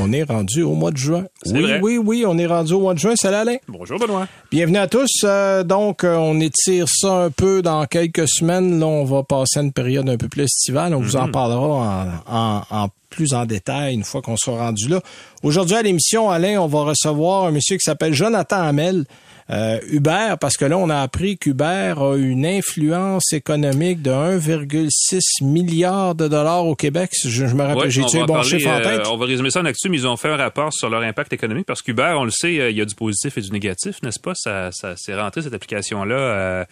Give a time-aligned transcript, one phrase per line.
[0.00, 1.24] On est rendu au mois de juin.
[1.46, 1.80] Oui, vrai.
[1.82, 3.14] oui, oui, on est rendu au mois de juin.
[3.16, 3.56] Salut Alain.
[3.68, 4.26] Bonjour Benoît.
[4.50, 5.10] Bienvenue à tous.
[5.24, 8.78] Euh, donc, euh, on étire ça un peu dans quelques semaines.
[8.78, 10.94] Là, on va passer à une période un peu plus estivale.
[10.94, 14.88] On vous en parlera en, en- en plus en détail une fois qu'on sera rendu
[14.88, 15.00] là.
[15.42, 19.04] Aujourd'hui à l'émission, Alain, on va recevoir un monsieur qui s'appelle Jonathan Hamel.
[19.50, 25.20] Euh, Uber, parce que là, on a appris qu'Uber a une influence économique de 1,6
[25.42, 27.10] milliard de dollars au Québec.
[27.24, 29.06] Je, je me rappelle, Ouais, j'ai on tué bon parler, chiffre en euh, tête?
[29.08, 31.32] on va résumer ça en actu, mais ils ont fait un rapport sur leur impact
[31.32, 34.02] économique parce qu'Uber, on le sait, euh, il y a du positif et du négatif,
[34.02, 34.32] n'est-ce pas?
[34.34, 36.64] Ça, ça s'est rentré cette application-là euh,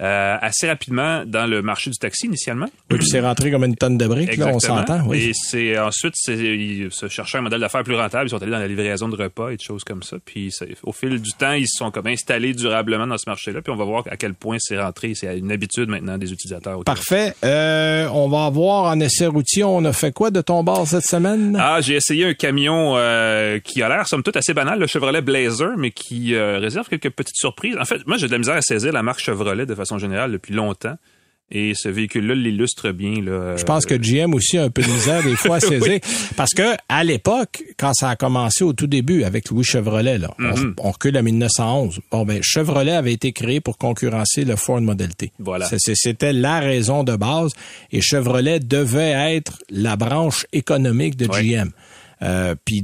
[0.00, 2.66] euh, assez rapidement dans le marché du taxi initialement.
[2.90, 5.02] Oui, puis c'est rentré comme une tonne de briques, là, on s'entend.
[5.06, 5.28] Oui.
[5.28, 8.26] Et c'est ensuite, c'est, ils se cherchaient un modèle d'affaires plus rentable.
[8.26, 10.16] Ils sont allés dans la livraison de repas et de choses comme ça.
[10.24, 13.62] Puis c'est- au fil du temps, ils se sont comme installés durablement dans ce marché-là.
[13.62, 15.12] Puis on va voir à quel point c'est rentré.
[15.14, 16.80] C'est une habitude maintenant des utilisateurs.
[16.80, 16.82] au.
[16.82, 17.34] Parfait.
[17.44, 21.04] Euh, on va voir en essai routier, on a fait quoi de ton bar cette
[21.04, 21.56] semaine?
[21.60, 25.22] Ah, j'ai essayé un camion euh, qui a l'air, somme toute, assez banal, le Chevrolet
[25.22, 27.76] Blazer, mais qui euh, réserve quelques petites surprises.
[27.80, 30.32] En fait, moi, j'ai de la misère à saisir la marque Chevrolet de façon générale
[30.32, 30.96] depuis longtemps.
[31.54, 33.22] Et ce véhicule-là l'illustre bien.
[33.22, 36.00] Là, Je pense que GM aussi a un peu de misère des fois à saisir.
[36.34, 40.32] Parce que à l'époque, quand ça a commencé au tout début avec Louis Chevrolet, là,
[40.38, 40.74] on- Mhm.
[40.78, 42.00] on, recule à 1911.
[42.10, 45.30] Bon, ben, Chevrolet avait été créé pour concurrencer le Ford Model T.
[45.38, 45.68] Voilà.
[45.76, 47.52] C'était la raison de base.
[47.92, 51.26] Et Chevrolet devait être la branche économique de.
[51.26, 51.70] GM.
[52.22, 52.82] Euh, puis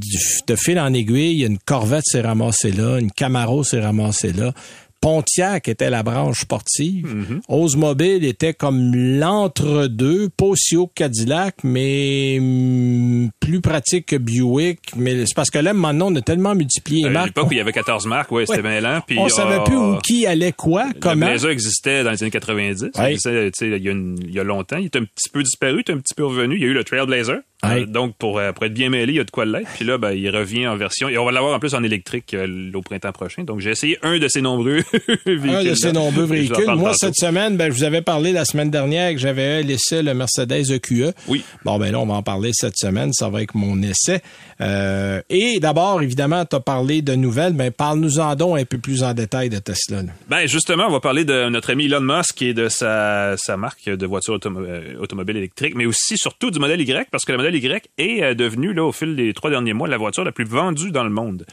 [0.49, 4.53] de fil en aiguille, une Corvette s'est ramassée là, une Camaro s'est ramassée là.
[5.01, 7.41] Pontiac était la branche sportive.
[7.49, 14.81] Oldsmobile était comme l'entre-deux, pas aussi haut que Cadillac, mais hum, plus pratique que Buick.
[14.97, 17.27] Mais c'est parce que là, maintenant, on a tellement multiplié les à marques.
[17.29, 18.81] l'époque où il y avait 14 marques, ouais, c'était Ouais.
[18.81, 19.01] lent.
[19.07, 21.27] Puis, on savait euh, plus où qui allait quoi, Le comment.
[21.27, 22.87] Blazer existait dans les années 90.
[22.95, 23.11] Il Ouais.
[23.13, 24.77] existait, tu sais, il, y a une- il y a longtemps.
[24.79, 26.57] Il est un petit peu disparu, il est un petit peu revenu.
[26.57, 27.39] Il y a eu le Trailblazer.
[27.65, 29.69] Euh, donc, pour, euh, pour être bien mêlé, il y a de quoi l'être.
[29.75, 31.09] Puis là, ben, il revient en version...
[31.09, 33.43] Et on va l'avoir en plus en électrique euh, au printemps prochain.
[33.43, 34.83] Donc, j'ai essayé un de ces nombreux
[35.27, 35.51] véhicules.
[35.51, 36.67] Un de ces nombreux véhicules.
[36.77, 40.15] Moi, cette semaine, ben, je vous avais parlé la semaine dernière que j'avais essai le
[40.15, 41.13] Mercedes EQE.
[41.27, 41.43] Oui.
[41.65, 43.13] Bon, ben là, on va en parler cette semaine.
[43.13, 44.21] Ça va être mon essai.
[44.61, 47.53] Et d'abord, évidemment, tu as parlé de nouvelles.
[47.53, 50.03] Ben, parle-nous-en donc un peu plus en détail de Tesla.
[50.03, 50.13] là.
[50.29, 53.89] Ben justement, on va parler de notre ami Elon Musk et de sa, sa marque
[53.89, 57.48] de voiture euh, automobile électrique, mais aussi surtout du modèle Y, parce que le modèle
[57.57, 60.45] Y est euh, devenu, là, au fil des trois derniers mois, la voiture la plus
[60.45, 61.45] vendue dans le monde.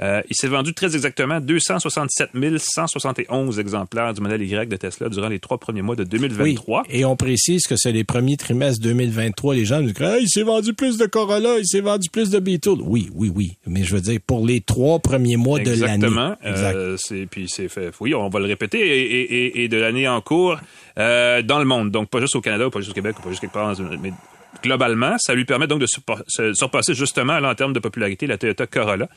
[0.00, 5.28] Euh, il s'est vendu très exactement 267 171 exemplaires du modèle Y de Tesla durant
[5.28, 6.82] les trois premiers mois de 2023.
[6.82, 6.86] Oui.
[6.90, 9.54] Et on précise que c'est les premiers trimestres 2023.
[9.54, 12.30] Les gens nous disent Ah, il s'est vendu plus de Corolla, il s'est vendu plus
[12.30, 12.80] de Beetle.
[12.82, 13.52] Oui, oui, oui.
[13.66, 16.06] Mais je veux dire, pour les trois premiers mois de l'année.
[16.06, 16.36] Exactement.
[16.44, 16.74] Exact.
[16.76, 16.96] Euh,
[17.30, 17.90] puis c'est fait.
[18.00, 20.58] Oui, on va le répéter et, et- et- et de l'année en cours
[20.98, 21.90] euh, dans le monde.
[21.90, 24.00] Donc pas juste au Canada, pas juste au Québec, pas juste quelque part, dans une-
[24.00, 24.12] mais
[24.62, 28.38] globalement, ça lui permet donc de surpa- se- surpasser justement en termes de popularité la
[28.38, 29.08] Toyota Corolla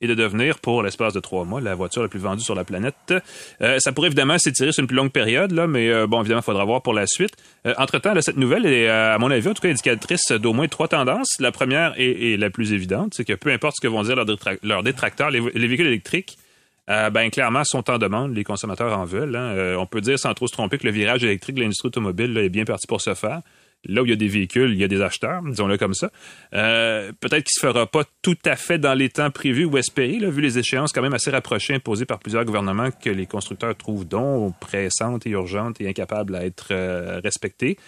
[0.00, 2.64] et de devenir, pour l'espace de trois mois, la voiture la plus vendue sur la
[2.64, 3.14] planète.
[3.62, 6.40] Euh, ça pourrait évidemment s'étirer sur une plus longue période, là, mais euh, bon, évidemment,
[6.40, 7.34] il faudra voir pour la suite.
[7.64, 10.88] Euh, entre-temps, cette nouvelle est, à mon avis, en tout cas, indicatrice d'au moins trois
[10.88, 11.36] tendances.
[11.38, 14.26] La première est la plus évidente, c'est que peu importe ce que vont dire leurs,
[14.26, 16.38] détra- leurs détracteurs, les, les véhicules électriques
[16.86, 19.34] ben clairement sont en demande, les consommateurs en veulent.
[19.36, 19.74] hein.
[19.78, 22.50] On peut dire sans trop se tromper que le virage électrique de l'industrie automobile est
[22.50, 23.40] bien parti pour se faire.
[23.86, 26.10] Là où il y a des véhicules, il y a des acheteurs, disons-le comme ça.
[26.54, 30.18] Euh, Peut-être qu'il se fera pas tout à fait dans les temps prévus ou espérés,
[30.18, 33.76] là, vu les échéances quand même assez rapprochées imposées par plusieurs gouvernements que les constructeurs
[33.76, 37.78] trouvent donc pressantes et urgentes et incapables à être euh, respectées.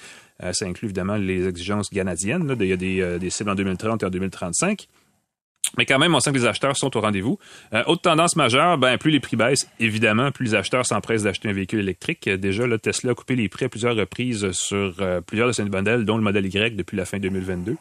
[0.42, 2.46] Euh, ça inclut évidemment les exigences canadiennes.
[2.46, 4.86] Là, il y a des, euh, des cibles en 2030 et en 2035.
[5.76, 7.38] Mais quand même, on sent que les acheteurs sont au rendez-vous.
[7.74, 11.48] Euh, autre tendance majeure, ben, plus les prix baissent, évidemment, plus les acheteurs s'empressent d'acheter
[11.48, 12.28] un véhicule électrique.
[12.28, 15.52] Euh, Déjà, là, Tesla a coupé les prix à plusieurs reprises sur euh, plusieurs de
[15.52, 17.76] ses modèles, dont le modèle Y depuis la fin 2022.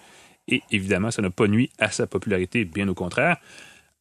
[0.48, 3.38] Et évidemment, ça n'a pas nuit à sa popularité, bien au contraire.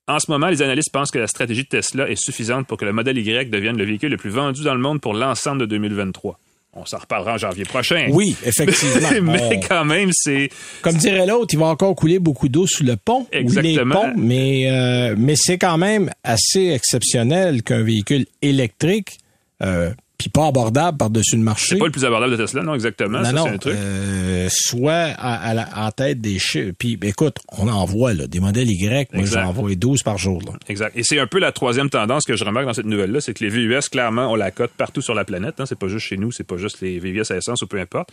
[0.07, 2.85] En ce moment, les analystes pensent que la stratégie de Tesla est suffisante pour que
[2.85, 5.67] le modèle Y devienne le véhicule le plus vendu dans le monde pour l'ensemble de
[5.67, 6.39] 2023.
[6.77, 8.09] On s'en reparlera en janvier prochain.
[8.11, 9.09] Oui, effectivement.
[9.23, 10.49] Mais quand même, c'est
[10.83, 13.23] Comme dirait l'autre, il va encore couler beaucoup d'eau sous le pont.
[13.23, 13.95] ou les Exactement.
[13.95, 19.19] ponts, mais euh, mais c'est quand même assez exceptionnel qu'un véhicule électrique,
[19.63, 22.75] euh, puis pas abordable par-dessus le marché, c'est pas le plus abordable de Tesla, non,
[22.75, 23.19] exactement.
[23.19, 23.75] non, ça, non, un truc.
[23.75, 26.73] euh, soit à, à la- en tête des chiffres.
[26.79, 30.17] Puis ben, écoute, on en voit là, des modèles Y, moi j'en vois 12 par
[30.19, 30.41] jour.
[30.47, 30.53] Là.
[30.69, 30.97] Exact.
[30.97, 33.43] Et c'est un peu la troisième tendance que je remarque dans cette nouvelle-là, c'est que
[33.45, 35.61] les VUS, clairement, on la cote partout sur la planète.
[35.61, 35.67] Hein.
[35.67, 38.11] C'est pas juste chez nous, c'est pas juste les VUS à essence ou peu importe.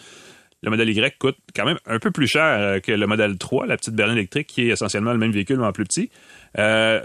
[0.64, 3.78] le modèle Y coûte quand même un peu plus cher que le modèle 3, la
[3.78, 6.10] petite berline électrique, qui est essentiellement le même véhicule, mais en plus petit.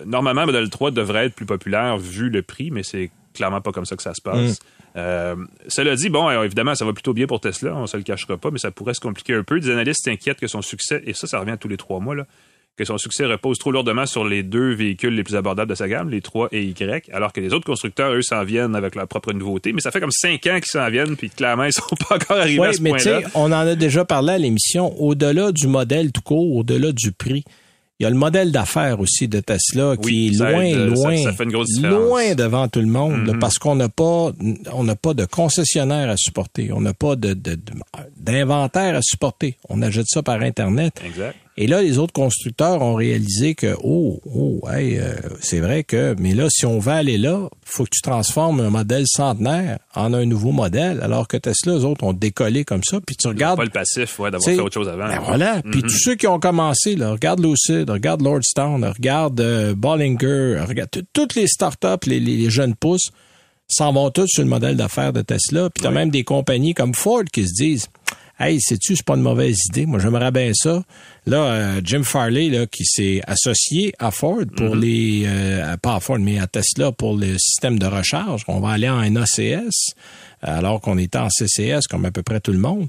[0.07, 3.73] normalement, le modèle 3 devrait être plus populaire vu le prix, mais c'est clairement pas
[3.73, 4.53] comme ça que ça se passe.
[4.53, 4.55] Mm.
[4.97, 8.51] Cela dit, bon, évidemment, ça va plutôt bien pour Tesla, on se le cachera pas,
[8.51, 9.61] mais ça pourrait se compliquer un peu.
[9.61, 12.27] Des analystes s'inquiètent que son succès, et ça, ça revient tous les trois mois, là,
[12.77, 15.89] que son succès repose trop lourdement sur les deux véhicules les plus abordables de sa
[15.89, 19.09] gamme, les 3 et Y, alors que les autres constructeurs, eux, s'en viennent avec leur
[19.09, 19.73] propre nouveauté.
[19.73, 22.39] Mais ça fait comme cinq ans qu'ils s'en viennent, puis clairement, ils sont pas encore
[22.39, 23.23] arrivés à ce point-là.
[23.35, 24.95] On en a déjà parlé à l'émission.
[25.01, 27.45] Au-delà du modèle tout court, au-delà du prix,
[27.99, 31.17] il y a le modèle d'affaires aussi de Tesla qui est loin, loin,
[31.83, 33.39] loin devant tout le monde mm-hmm.
[33.39, 34.33] parce qu'on n'a pas,
[34.73, 37.35] on n'a pas de concessionnaire à supporter, on n'a pas de,
[38.19, 39.57] d'inventaire à supporter.
[39.69, 41.01] On achète ça par internet.
[41.05, 41.37] Exact.
[41.59, 46.15] Et là, les autres constructeurs ont réalisé que, oh, oh, hey, euh, c'est vrai que,
[46.19, 50.13] mais là, si on veut aller là, faut que tu transformes un modèle centenaire en
[50.13, 53.01] un nouveau modèle, alors que Tesla, eux autres, ont décollé comme ça.
[53.01, 53.57] Puis tu regardes.
[53.57, 55.09] Pas le passif, ouais, d'avoir fait autre chose avant.
[55.09, 55.63] Ben voilà.
[55.63, 55.83] Puis mm-hmm.
[55.83, 61.35] tous ceux qui ont commencé, là, regarde Lucid, regarde Lordstown, regarde euh, Bollinger, regarde toutes
[61.37, 63.11] les startups, les, les, jeunes pousses,
[63.67, 65.71] s'en vont tous sur le modèle d'affaires de Tesla.
[65.71, 67.89] Puis tu as même des compagnies comme Ford qui se disent,
[68.39, 69.87] Hey, sais-tu, c'est pas une mauvaise idée.
[69.87, 70.83] Moi, j'aimerais bien ça.
[71.25, 74.81] Là, euh, Jim Farley, là, qui s'est associé à Ford pour mhm.
[74.81, 78.45] les, euh, pas à Ford, mais à Tesla pour le système de recharge.
[78.47, 79.95] On va aller en NACS,
[80.43, 82.89] alors qu'on était en CCS comme à peu près tout le monde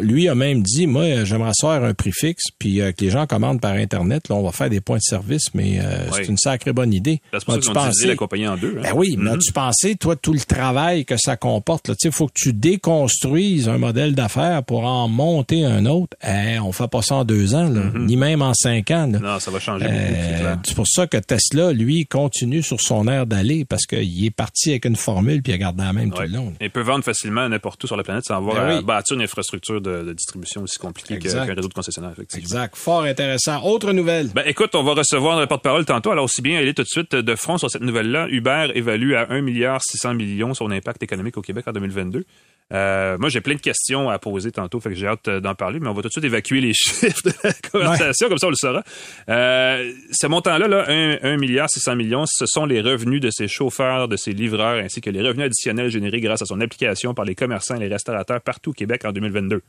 [0.00, 3.26] lui a même dit, moi, j'aimerais faire un prix fixe, puis euh, que les gens
[3.26, 4.28] commandent par Internet.
[4.28, 7.20] Là, on va faire des points de service, mais euh, c'est une sacrée bonne idée.
[7.32, 8.76] C'est pour ça tu la compagnie en deux.
[8.78, 8.82] Hein?
[8.82, 9.38] Ben oui, mais mm-hmm.
[9.38, 11.90] tu pensais, toi, tout le travail que ça comporte.
[12.02, 16.16] Il faut que tu déconstruises un modèle d'affaires pour en monter un autre.
[16.26, 18.04] Eh, on fait pas ça en deux ans, mm-hmm.
[18.04, 19.06] ni même en cinq ans.
[19.06, 23.26] Non, ça va changer euh, C'est pour ça que Tesla, lui, continue sur son air
[23.26, 26.22] d'aller, parce qu'il est parti avec une formule, puis il a gardé la même tout
[26.22, 26.52] le long.
[26.60, 29.22] Il peut vendre facilement n'importe où sur la planète sans avoir ben à bâtir une
[29.22, 32.42] infrastructure de, distribution aussi compliquée qu'un réseau de concessionnaires, effectivement.
[32.42, 32.76] Exact.
[32.76, 33.62] Fort intéressant.
[33.62, 34.28] Autre nouvelle.
[34.34, 36.10] Ben, écoute, on va recevoir le porte-parole tantôt.
[36.10, 38.26] Alors, aussi bien aller tout de suite de front sur cette nouvelle-là.
[38.30, 42.24] Uber évalue à 1 milliard 600 millions son impact économique au Québec en 2022.
[42.72, 45.80] Euh, moi, j'ai plein de questions à poser tantôt, fait que j'ai hâte d'en parler,
[45.80, 48.50] mais on va tout de suite évacuer les chiffres de la conversation, comme ça on
[48.50, 48.84] le saura.
[49.28, 54.08] Euh, ce montant-là, là, 1, milliard 600 millions, ce sont les revenus de ces chauffeurs,
[54.08, 57.34] de ces livreurs, ainsi que les revenus additionnels générés grâce à son application par les
[57.34, 59.62] commerçants et les restaurateurs partout au Québec en 2022.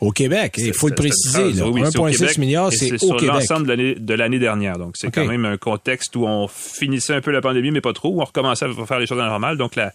[0.00, 1.52] Au Québec, il faut le préciser.
[1.52, 4.78] 1,6 milliard, c'est au sur l'ensemble de l'année dernière.
[4.78, 7.92] Donc, c'est quand même un contexte où on finissait un peu la pandémie, mais pas
[7.92, 8.08] trop.
[8.08, 9.58] Où on recommençait à faire les choses normales.
[9.58, 9.92] Donc, la,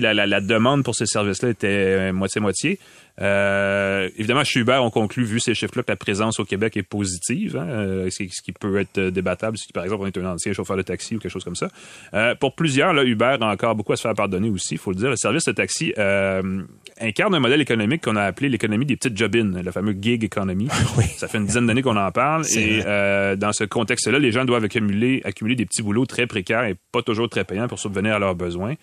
[0.00, 2.78] la, la, la, demande pour ces services-là était moitié-moitié.
[3.20, 6.82] Euh, évidemment, chez Uber, on conclut, vu ces chiffres-là, que la présence au Québec est
[6.82, 10.52] positive, hein, euh, ce, qui peut être débattable si, par exemple, on est un ancien
[10.52, 11.68] chauffeur de taxi ou quelque chose comme ça.
[12.12, 14.90] Euh, pour plusieurs, là, Uber a encore beaucoup à se faire pardonner aussi, il faut
[14.90, 15.10] le dire.
[15.10, 16.62] Le service de taxi euh,
[17.00, 20.68] incarne un modèle économique qu'on a appelé l'économie des petites jobines, le fameux gig economy.
[20.96, 21.04] Oui.
[21.16, 22.44] Ça fait une dizaine d'années qu'on en parle.
[22.54, 26.64] Et euh, dans ce contexte-là, les gens doivent accumuler, accumuler des petits boulots très précaires
[26.64, 28.74] et pas toujours très payants pour subvenir à leurs besoins.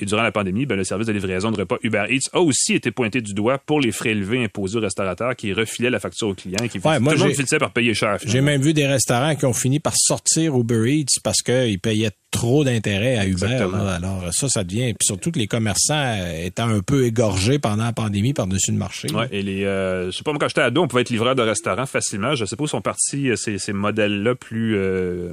[0.00, 2.74] Et durant la pandémie, ben, le service de livraison de repas Uber Eats a aussi
[2.74, 6.28] été pointé du doigt pour les frais élevés imposés aux restaurateurs qui refilaient la facture
[6.28, 8.16] aux clients et qui ouais, moi, tout le monde finissait par payer cher.
[8.24, 12.12] J'ai même vu des restaurants qui ont fini par sortir Uber Eats parce qu'ils payaient
[12.30, 13.66] trop d'intérêt à Uber.
[13.74, 14.94] Alors ça, ça devient...
[14.94, 19.08] Puis surtout que les commerçants étaient un peu égorgés pendant la pandémie par-dessus le marché.
[19.12, 19.64] Oui, et les...
[19.64, 22.34] Euh, je sais pas, moi, quand j'étais ado, on pouvait être livreur de restaurant facilement.
[22.34, 24.76] Je sais pas où sont partis euh, ces, ces modèles-là plus...
[24.76, 25.32] Euh,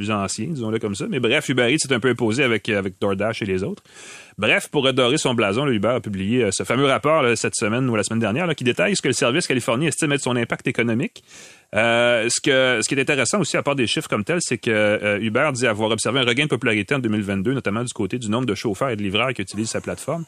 [0.00, 1.04] plus ancien, disons-le comme ça.
[1.10, 3.82] Mais bref, Uber Eats s'est un peu imposé avec, avec DoorDash et les autres.
[4.38, 7.96] Bref, pour redorer son blason, Uber a publié euh, ce fameux rapport cette semaine ou
[7.96, 11.22] la semaine dernière qui détaille ce que le service Californie estime être son impact économique.
[11.74, 14.56] Euh, ce, que, ce qui est intéressant aussi, à part des chiffres comme tels, c'est
[14.56, 18.18] que euh, Uber dit avoir observé un regain de popularité en 2022, notamment du côté
[18.18, 20.24] du nombre de chauffeurs et de livreurs qui utilisent sa plateforme.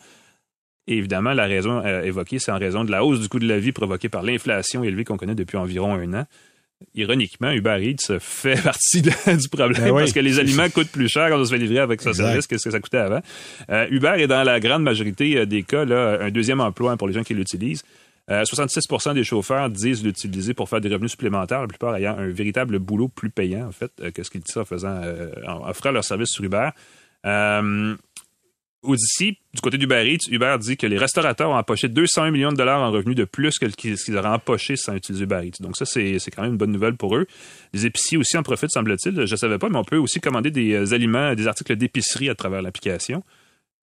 [0.87, 3.61] Et évidemment, la raison évoquée, c'est en raison de la hausse du coût de la
[3.61, 6.27] vie provoquée par l'inflation élevée qu'on connaît depuis environ un an
[6.95, 9.11] ironiquement, Uber Eats fait partie du
[9.51, 12.01] problème ben parce que les aliments coûtent plus cher quand on se fait livrer avec
[12.03, 13.21] ce service que ce que ça coûtait avant.
[13.71, 17.09] Euh, Uber est dans la grande majorité euh, des cas là, un deuxième emploi pour
[17.09, 17.83] les gens qui l'utilisent.
[18.29, 22.29] 66% euh, des chauffeurs disent l'utiliser pour faire des revenus supplémentaires, la plupart ayant un
[22.29, 25.03] véritable boulot plus payant, en fait, que ce qu'ils disent en faisant,
[25.47, 26.71] en offrant leur service sur Uber.
[28.83, 32.57] Odyssey, du côté d'Uber Eats, Uber dit que les restaurateurs ont empoché 201 millions de
[32.57, 35.63] dollars en revenus de plus que ce qu'ils auraient empoché sans utiliser Uber Eats.
[35.63, 37.27] Donc ça, c'est quand même une bonne nouvelle pour eux.
[37.73, 39.15] Les épiciers aussi en profitent, semble-t-il.
[39.15, 42.29] Je ne savais pas, mais on peut aussi commander des euh, aliments, des articles d'épicerie
[42.29, 43.23] à travers l'application.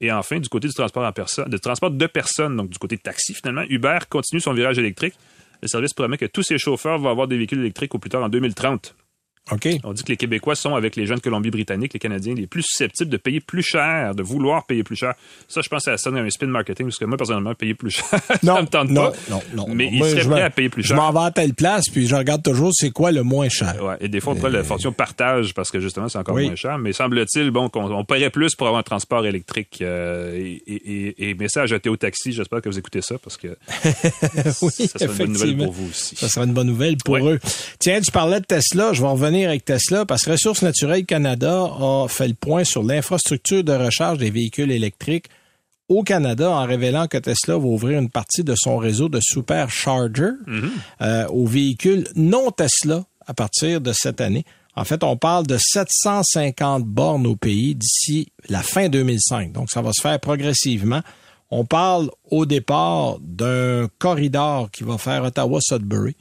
[0.01, 3.63] Et enfin, du côté du transport en transport de personnes, donc du côté taxi finalement,
[3.69, 5.13] Uber continue son virage électrique.
[5.61, 8.23] Le service promet que tous ses chauffeurs vont avoir des véhicules électriques au plus tard
[8.23, 8.95] en 2030.
[9.83, 12.63] On dit que les Québécois sont, avec les gens de Colombie-Britannique, les Canadiens, les plus
[12.63, 15.13] susceptibles de payer plus cher, de vouloir payer plus cher.
[15.47, 17.91] Ça, je pense que ça sonne un spin marketing, parce que moi, personnellement, payer plus
[17.91, 18.05] cher,
[18.43, 19.17] Non, ça me tente non, pas.
[19.29, 19.89] non, non, Mais non.
[19.93, 20.97] ils Moi, seraient je prêts à payer plus Je cher.
[20.97, 23.75] m'en vais à telle place, puis je regarde toujours c'est quoi le moins cher.
[23.83, 26.45] Ouais, et des fois, on pourrait la fortune partage parce que justement, c'est encore Oui.
[26.45, 26.77] moins cher.
[26.77, 29.79] Mais semble-t-il, bon, qu'on on paierait plus pour avoir un transport électrique.
[29.81, 33.47] euh, et, et, et, message à Théo Taxi, j'espère que vous écoutez ça parce que
[34.61, 36.15] oui, ça serait une bonne nouvelle pour vous aussi.
[36.15, 37.33] Ça sera une bonne nouvelle pour Ouais.
[37.33, 37.39] eux.
[37.79, 38.93] Tiens, tu parlais de Tesla.
[38.93, 42.83] Je vais revenir avec Tesla parce que Ressources naturelles Canada a fait le point sur
[42.83, 45.27] l'infrastructure de recharge des véhicules électriques
[45.89, 50.31] au Canada en révélant que Tesla va ouvrir une partie de son réseau de supercharger
[51.01, 54.45] euh, aux véhicules non Tesla à partir de cette année.
[54.75, 59.51] En fait, on parle de 750 bornes au pays d'ici la fin 2005.
[59.51, 61.01] Donc, ça va se faire progressivement.
[61.51, 66.15] On parle au départ d'un corridor qui va faire Ottawa-Sudbury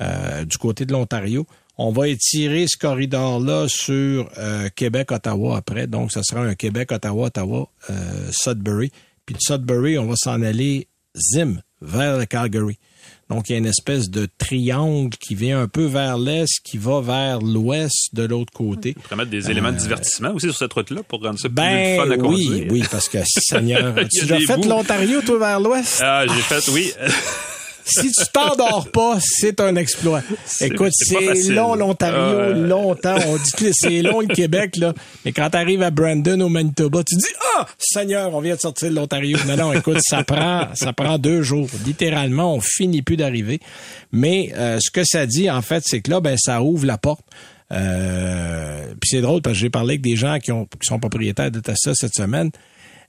[0.00, 1.46] euh, du côté de l'Ontario.
[1.76, 5.86] On va étirer ce corridor-là sur euh, Québec-Ottawa après.
[5.88, 7.94] Donc, ça sera un Québec-Ottawa-Ottawa, euh,
[8.30, 8.92] Sudbury.
[9.26, 12.78] Puis de Sudbury, on va s'en aller zim vers le Calgary.
[13.28, 16.78] Donc, il y a une espèce de triangle qui vient un peu vers l'est, qui
[16.78, 18.94] va vers l'ouest de l'autre côté.
[18.96, 21.54] On pourrait mettre des éléments de divertissement aussi sur cette route-là pour rendre ça plus
[21.54, 22.50] Ben fun à conduire.
[22.50, 26.00] oui, oui, parce que Seigneur, tu as fait l'Ontario, toi, vers l'ouest?
[26.02, 26.92] Ah, j'ai fait, oui.
[27.84, 30.22] si tu t'endors pas, c'est un exploit.
[30.60, 33.16] Écoute, c'est long l'Ontario, Ah longtemps.
[33.28, 34.94] On dit que c'est long le Québec, là.
[35.24, 38.60] Mais quand tu arrives à Brandon, au Manitoba, tu dis, ah, Seigneur, on vient de
[38.60, 39.38] sortir de l'Ontario.
[39.46, 41.68] Non, non, écoute, ça prend, ça prend deux jours.
[41.84, 43.60] Littéralement, on finit plus d'arriver.
[44.12, 46.98] Mais euh, ce que ça dit, en fait, c'est que là, ben, ça ouvre la
[46.98, 47.24] porte.
[47.72, 50.98] Euh, puis c'est drôle parce que j'ai parlé avec des gens qui, ont, qui sont
[50.98, 52.50] propriétaires de Tesla cette semaine.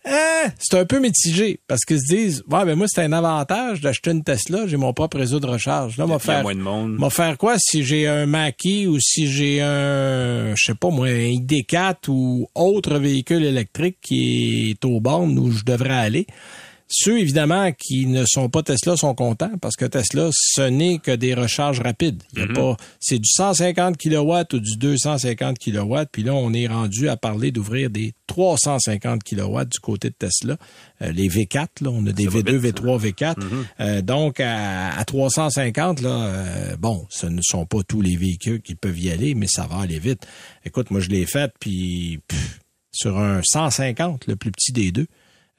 [0.06, 3.82] Hein, c'est un peu mitigé parce qu'ils se disent ouais ben moi c'est un avantage
[3.82, 5.98] d'acheter une Tesla, j'ai mon propre réseau de recharge.
[5.98, 6.92] Là, m'a faire moins de monde.
[7.00, 11.08] m'a faire quoi si j'ai un Mackie ou si j'ai un je sais pas moi
[11.08, 16.28] un ID4 ou autre véhicule électrique qui est aux bornes où je devrais aller.
[16.88, 21.12] Ceux, évidemment, qui ne sont pas Tesla sont contents parce que Tesla, ce n'est que
[21.12, 22.22] des recharges rapides.
[22.34, 25.96] Il y a pas, c'est du 150 kW ou du 250 kW.
[26.12, 30.58] Puis là, on est rendu à parler d'ouvrir des 350 kW du côté de Tesla.
[31.02, 33.36] Euh, les V4, là, on a des va V2, vite, V3, V4.
[33.80, 38.62] Euh, donc, à, à 350, là, euh, bon, ce ne sont pas tous les véhicules
[38.62, 40.28] qui peuvent y aller, mais ça va aller vite.
[40.66, 42.60] Écoute, moi, je l'ai fait, puis pff,
[42.92, 45.08] sur un 150, le plus petit des deux,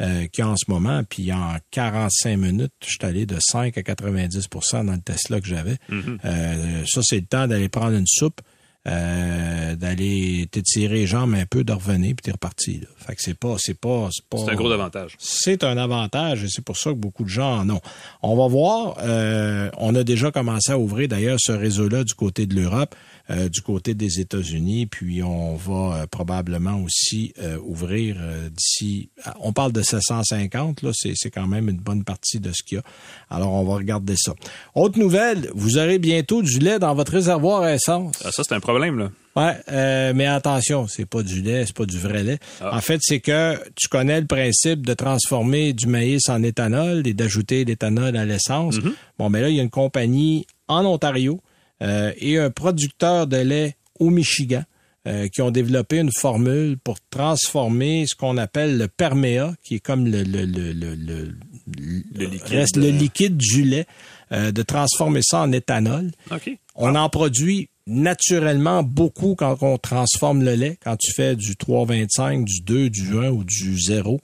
[0.03, 3.39] euh, qu'il y a en ce moment, puis en 45 minutes, je suis allé de
[3.41, 5.79] 5 à 90% dans le Tesla que j'avais.
[5.91, 8.43] Euh, ça, c'est le temps d'aller prendre une soupe,
[8.87, 12.81] euh, d'aller t'étirer les jambes un peu, de revenir, puis t'es reparti.
[12.81, 12.87] Là.
[12.99, 14.39] Fait que c'est pas, c'est pas, c'est pas.
[14.39, 15.17] C'est un gros avantage.
[15.19, 17.81] C'est un avantage et c'est pour ça que beaucoup de gens en ont.
[18.23, 18.99] On va voir.
[19.03, 22.95] euh, on a déjà commencé à ouvrir d'ailleurs ce réseau-là du côté de l'Europe,
[23.31, 29.09] euh, du côté des États-Unis, puis on va euh, probablement aussi euh, ouvrir euh, d'ici.
[29.41, 32.79] On parle de 750 là, c'est c'est quand même une bonne partie de ce qu'il
[32.79, 32.85] y a.
[33.31, 34.35] Alors on va regarder ça.
[34.75, 38.17] Autre nouvelle, vous aurez bientôt du lait dans votre réservoir à essence.
[38.25, 39.11] Ah, ça, c'est un problème, là.
[39.37, 42.39] Ouais, euh, mais attention, c'est pas du lait, c'est pas du vrai lait.
[42.63, 47.13] En fait, c'est que tu connais le principe de transformer du maïs en éthanol et
[47.13, 48.77] d'ajouter l'éthanol à l'essence.
[49.19, 51.41] Bon, mais là, il y a une compagnie en Ontario
[51.81, 54.65] et un producteur de lait au Michigan
[55.07, 59.81] euh, qui ont développé une formule pour transformer ce qu'on appelle le perméa, qui est
[59.81, 61.33] comme le, le, le, le, le,
[62.13, 62.91] Le liquide, reste le euh.
[62.91, 63.87] liquide du lait,
[64.33, 66.11] euh, de transformer ça en éthanol.
[66.75, 72.43] On en produit naturellement beaucoup quand on transforme le lait, quand tu fais du 3,25,
[72.43, 74.21] du 2, du 1 ou du 0.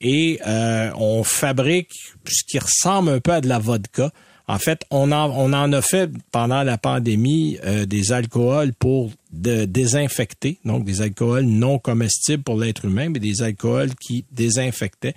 [0.00, 1.90] Et euh, on fabrique
[2.28, 4.12] ce qui ressemble un peu à de la vodka.
[4.50, 10.84] En fait, on en, a fait pendant la pandémie euh, des alcools pour désinfecter, donc
[10.84, 15.14] des alcools non comestibles pour l'être humain, mais des alcools qui désinfectaient.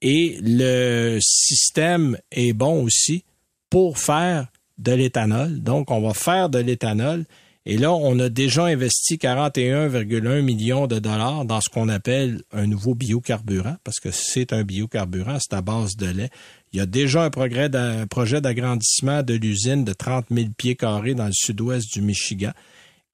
[0.00, 3.24] Et le système est bon aussi
[3.68, 4.46] pour faire
[4.78, 5.60] de l'éthanol.
[5.60, 7.26] Donc, on va faire de l'éthanol.
[7.66, 12.66] Et là, on a déjà investi 41,1 millions de dollars dans ce qu'on appelle un
[12.66, 16.30] nouveau biocarburant, parce que c'est un biocarburant, c'est à base de lait.
[16.74, 20.74] Il y a déjà un, progrès un projet d'agrandissement de l'usine de 30 000 pieds
[20.74, 22.50] carrés dans le sud-ouest du Michigan.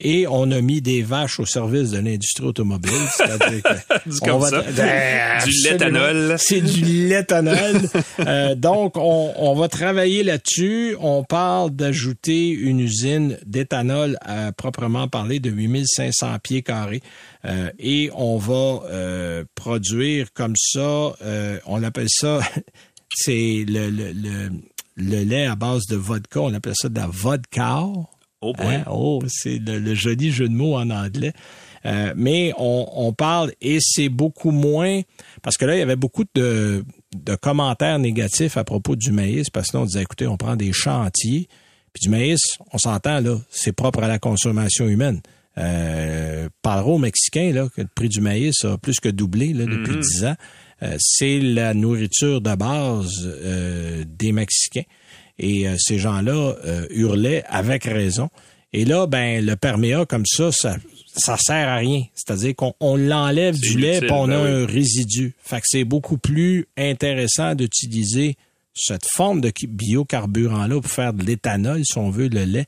[0.03, 2.91] Et on a mis des vaches au service de l'industrie automobile.
[3.15, 4.63] C'est-à-dire que Dit on comme va- ça.
[4.75, 6.37] Ben, Du léthanol.
[6.39, 7.83] C'est du léthanol.
[8.21, 10.95] Euh, donc, on, on va travailler là-dessus.
[11.01, 17.01] On parle d'ajouter une usine d'éthanol à proprement parler de 8500 pieds carrés.
[17.47, 22.41] Euh, et on va euh, produire comme ça, euh, on appelle ça,
[23.15, 24.51] c'est le, le, le,
[24.97, 27.83] le lait à base de vodka, on appelle ça de la vodka.
[28.43, 28.53] Oh.
[28.59, 28.85] Hein?
[28.91, 31.33] Oh, c'est le, le joli jeu de mots en anglais.
[31.87, 35.01] Euh, mais on, on parle et c'est beaucoup moins
[35.43, 36.85] parce que là il y avait beaucoup de,
[37.17, 40.57] de commentaires négatifs à propos du maïs parce que là on disait écoutez on prend
[40.57, 41.49] des champs entiers
[41.95, 45.23] puis du maïs on s'entend là c'est propre à la consommation humaine.
[45.57, 49.65] Euh, parlera aux Mexicains là que le prix du maïs a plus que doublé là,
[49.65, 50.01] depuis Mhm.
[50.01, 50.37] dix ans.
[50.83, 54.85] Euh, c'est la nourriture de base euh, des Mexicains
[55.39, 58.29] et euh, ces gens-là euh, hurlaient avec raison.
[58.73, 60.77] Et là, ben le perméa comme ça, ça
[61.17, 62.05] ça sert à rien.
[62.15, 64.63] C'est-à-dire qu'on on l'enlève du lait, puis on a ben oui.
[64.63, 65.35] un résidu.
[65.43, 68.37] Fait que c'est beaucoup plus intéressant d'utiliser
[68.75, 72.67] cette forme de biocarburant-là pour faire de l'éthanol, si on veut, le lait,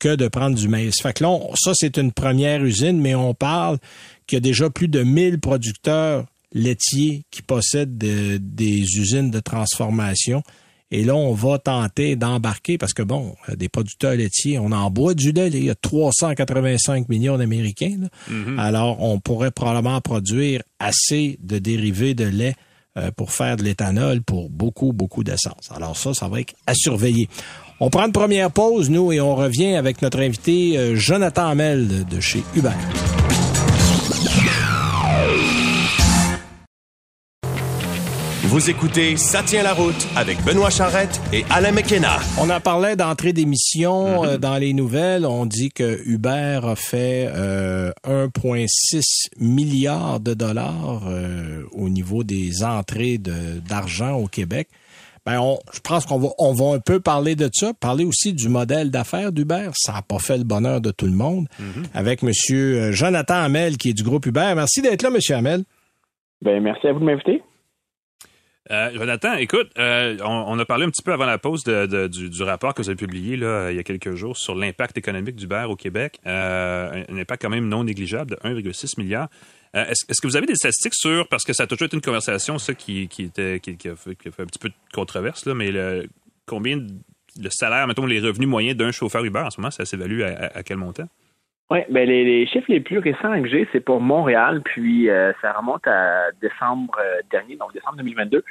[0.00, 1.00] que de prendre du maïs.
[1.00, 3.78] Fait que là, on- ça, c'est une première usine, mais on parle
[4.26, 9.40] qu'il y a déjà plus de 1000 producteurs laitiers qui possèdent de- des usines de
[9.40, 10.42] transformation.
[10.90, 14.90] Et là, on va tenter d'embarquer parce que, bon, euh, des producteurs laitiers, on en
[14.90, 15.48] boit du lait.
[15.48, 17.96] Il y a 385 millions d'Américains.
[18.00, 18.08] là.
[18.58, 22.54] Alors, on pourrait probablement produire assez de dérivés de lait
[22.96, 25.68] euh, pour faire de l'éthanol pour beaucoup, beaucoup d'essence.
[25.74, 27.28] Alors ça, ça va être à surveiller.
[27.80, 31.88] On prend une première pause, nous, et on revient avec notre invité euh, Jonathan Hamel
[31.88, 32.70] de- de chez Uber.
[38.48, 42.18] Vous écoutez Ça tient la route avec Benoît Charrette et Alain McKenna.
[42.40, 45.26] On en parlait d'entrée d'émission euh, dans les nouvelles.
[45.26, 49.02] On dit que Uber a fait euh, 1,6
[49.40, 54.68] milliard de dollars euh, au niveau des entrées de- d'argent au Québec.
[55.26, 58.34] Ben on, je pense qu'on va, on va un peu parler de ça, parler aussi
[58.34, 59.70] du modèle d'affaires d'Uber.
[59.74, 61.46] Ça n'a pas fait le bonheur de tout le monde.
[61.94, 64.52] Avec Monsieur euh, Jonathan Hamel, qui est du groupe Uber.
[64.54, 65.64] Merci d'être là, Monsieur Hamel.
[66.42, 67.42] Ben, merci à vous de m'inviter.
[68.70, 72.42] Euh, Jonathan, écoute, euh, on, a parlé un petit peu avant la pause du, du
[72.42, 75.76] rapport que vous avez publié il y a quelques jours sur l'impact économique d'Uber au
[75.76, 76.18] Québec.
[76.26, 79.28] Euh, un, impact quand même non négligeable de 1,6 milliard.
[79.74, 82.58] Est-ce, que vous avez des statistiques sur, parce que ça a toujours été une conversation,
[82.58, 85.72] ça, qui, était, qui, a, fait, un petit peu de controverse, mais
[86.46, 86.78] combien
[87.36, 90.62] le salaire, mettons, les revenus moyens d'un chauffeur Uber en ce moment, ça s'évalue à
[90.62, 91.08] quel montant?
[91.70, 95.32] Oui, ben les, les chiffres les plus récents que j'ai, c'est pour Montréal, puis euh,
[95.40, 98.44] ça remonte à décembre euh, dernier, donc décembre 2022.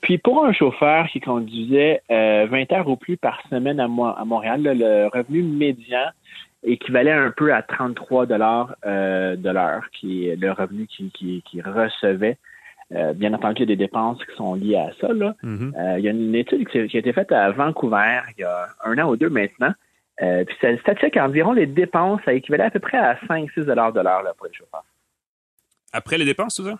[0.00, 4.06] Puis pour un chauffeur qui conduisait euh, 20 heures ou plus par semaine à, Mo-
[4.16, 6.06] à Montréal, là, le revenu médian
[6.64, 11.42] équivalait un peu à 33 dollars euh, de l'heure, qui est le revenu qu'il qui,
[11.48, 12.36] qui recevait.
[12.92, 15.12] Euh, bien entendu, il y a des dépenses qui sont liées à ça.
[15.12, 15.34] Là.
[15.44, 15.72] Mhm.
[15.78, 18.66] Euh, il y a une étude qui a été faite à Vancouver il y a
[18.84, 19.72] un an ou deux maintenant.
[20.22, 23.92] Euh, puis ça statue qu'environ les dépenses, ça équivalait à peu près à 5-6 dollars
[23.92, 24.84] de l'heure pour les chauffeurs.
[25.92, 26.78] Après les dépenses, tout ça?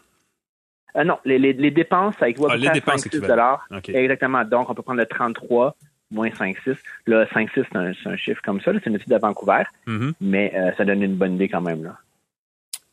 [0.96, 3.08] Euh, non, les, les, les dépenses, ça équivaut Ah, à peu les près dépenses à
[3.08, 3.28] 5-6 équivalent.
[3.34, 3.66] dollars.
[3.76, 3.88] OK.
[3.90, 4.44] Exactement.
[4.44, 5.76] Donc, on peut prendre le 33
[6.10, 6.76] moins 5-6.
[7.06, 8.72] Là, 5-6, c'est un, chiffre comme ça.
[8.74, 10.14] C'est une étude à Vancouver, Mhm.
[10.20, 11.94] mais euh, ça donne une bonne idée quand même.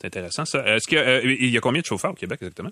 [0.01, 0.65] C'est intéressant, ça.
[0.75, 2.71] Est-ce que, euh, il y a combien de chauffeurs au Québec exactement?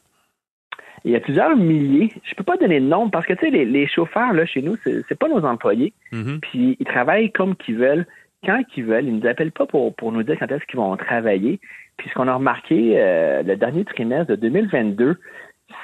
[1.03, 2.09] Il y a plusieurs milliers.
[2.23, 4.61] Je peux pas donner de nom parce que, tu sais, les, les chauffeurs, là, chez
[4.61, 5.93] nous, c'est pas nos employés.
[6.11, 6.39] Mhm.
[6.41, 8.05] Puis ils travaillent comme qu'ils veulent,
[8.45, 9.05] quand qu'ils veulent.
[9.05, 11.59] Ils nous appellent pas pour, pour nous dire quand est-ce qu'ils vont travailler.
[11.97, 15.17] Puis ce qu'on a remarqué euh, le dernier trimestre de 2022,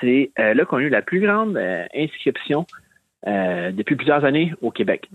[0.02, 2.66] c'est euh, là qu'on a eu la plus grande euh, inscription
[3.26, 5.10] depuis plusieurs années au Québec.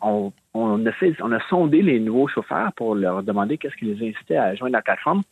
[0.00, 3.84] On, on a fait, on a sondé les nouveaux chauffeurs pour leur demander qu'est-ce qui
[3.84, 5.22] les incitait à joindre la plateforme.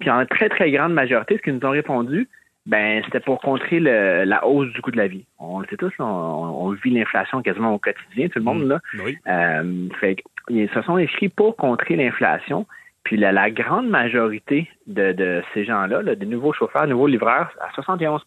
[0.00, 2.28] Puis en très, très grande majorité, ce qu'ils nous ont répondu,
[2.66, 5.24] ben c'était pour contrer le- la hausse du coût de la vie.
[5.38, 8.78] On le sait tous, on, on vit l'inflation quasiment au quotidien, tout le monde, là.
[9.04, 9.18] Oui.
[9.26, 12.66] Euh, fait qu'ils se sont inscrits pour contrer l'inflation.
[13.04, 17.50] Puis la, la grande majorité de, de ces gens-là, là, des nouveaux chauffeurs, nouveaux livreurs,
[17.60, 18.20] à 71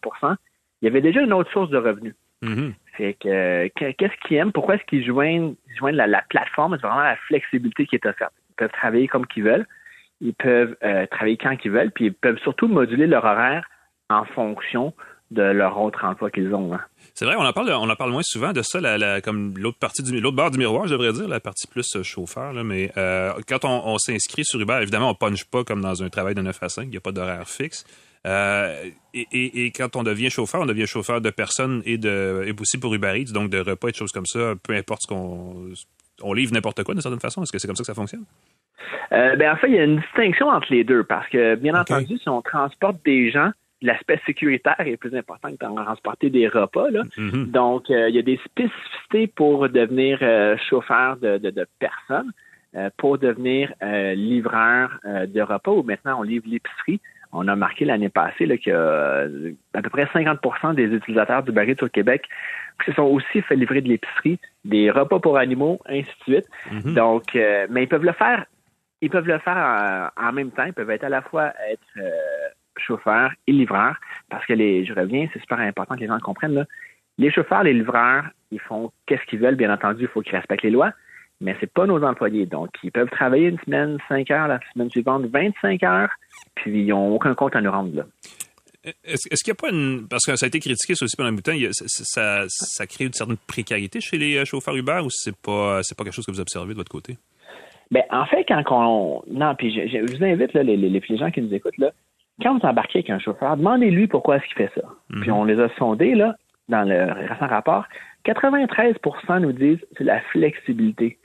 [0.82, 2.14] il y avait déjà une autre source de revenus.
[2.42, 2.74] Mhm.
[2.98, 4.52] Fait que euh, que- qu'est-ce qu'ils aiment?
[4.52, 6.76] Pourquoi est-ce qu'ils joignent, ils joignent la, la plateforme?
[6.78, 8.34] C'est vraiment la flexibilité qui est offerte.
[8.50, 9.66] Ils peuvent travailler comme qu'ils veulent.
[10.20, 13.66] Ils peuvent euh, travailler quand qu'ils veulent, puis ils peuvent surtout moduler leur horaire
[14.10, 14.92] en fonction
[15.32, 16.72] de leur autre emploi qu'ils ont.
[16.74, 16.80] hein.
[17.14, 19.54] C'est vrai, on en parle, on en parle moins souvent de ça, la, la- comme
[19.58, 22.52] l'autre partie du, l'autre bord du miroir, je devrais dire, la partie plus euh, chauffeur.
[22.52, 26.02] Là, mais euh, quand on, on s'inscrit sur Uber, évidemment, on punche pas comme dans
[26.02, 27.84] un travail de 9 à 5, il n'y a pas d'horaire fixe.
[28.26, 32.44] Euh, et, et- et quand on devient chauffeur, on devient chauffeur de personnes et de
[32.46, 35.02] et aussi pour Uber Eats, donc de repas et de choses comme ça, peu importe
[35.02, 35.68] ce qu'on
[36.22, 37.42] on livre n'importe quoi d'une certaine façon.
[37.42, 38.24] Est-ce que c'est comme ça que ça fonctionne?
[39.12, 41.74] Euh, ben, en fait, il y a une distinction entre les deux parce que, bien
[41.74, 43.50] entendu, si on transporte des gens,
[43.82, 46.90] l'aspect sécuritaire est plus important que de transporter des repas.
[46.90, 47.02] Là.
[47.16, 47.46] Mhm.
[47.50, 52.32] Donc, euh, il y a des spécificités pour devenir euh, chauffeur de, de, de personnes,
[52.74, 57.00] euh, pour devenir livreur de repas, ou maintenant on livre l'épicerie.
[57.32, 59.26] On a marqué l'année passée qu'il y a
[59.74, 62.24] à peu près 50% des utilisateurs du Uber au Québec
[62.78, 66.46] qui se sont aussi fait livrer de l'épicerie, des repas pour animaux, ainsi de suite.
[66.70, 66.94] Mm-hmm.
[66.94, 67.34] Donc,
[67.70, 68.46] mais ils peuvent le faire
[69.00, 70.64] ils peuvent le faire en, même temps.
[70.64, 72.10] Ils peuvent être à la fois être euh,
[72.80, 73.96] chauffeur et livreur,
[74.28, 76.54] parce que les, je reviens, c'est super important que les gens comprennent.
[76.54, 76.64] Là.
[77.18, 79.56] Les chauffeurs, les livreurs, ils font qu'est-ce qu'ils veulent.
[79.56, 80.92] Bien entendu, il faut qu'ils respectent les lois,
[81.40, 82.46] mais c'est pas nos employés.
[82.46, 86.10] Donc, ils peuvent travailler une semaine 5 heures, la semaine suivante 25 heures,
[86.54, 87.96] puis ils n'ont aucun compte à nous rendre.
[87.96, 88.04] Là.
[89.04, 90.06] Est-ce, qu'il n'y a pas une.
[90.08, 92.86] Parce que ça a été critiqué ça aussi pendant un bout de temps, ça, ça,
[92.86, 96.14] crée une certaine précarité chez les euh, chauffeurs Uber ou c'est pas, c'est pas quelque
[96.14, 97.16] chose que vous observez de votre côté?
[97.90, 99.22] Ben, en fait, quand on.
[99.28, 101.90] Non, puis je, vous invite, là, les, les, gens qui nous écoutent, là,
[102.42, 104.86] quand vous embarquez avec un chauffeur, demandez-lui pourquoi est-ce qu'il fait ça.
[105.10, 105.20] Mhm.
[105.22, 106.36] Puis on les a sondés, là,
[106.68, 107.86] dans le récent rapport.
[108.24, 111.18] 93% nous disent c'est la flexibilité.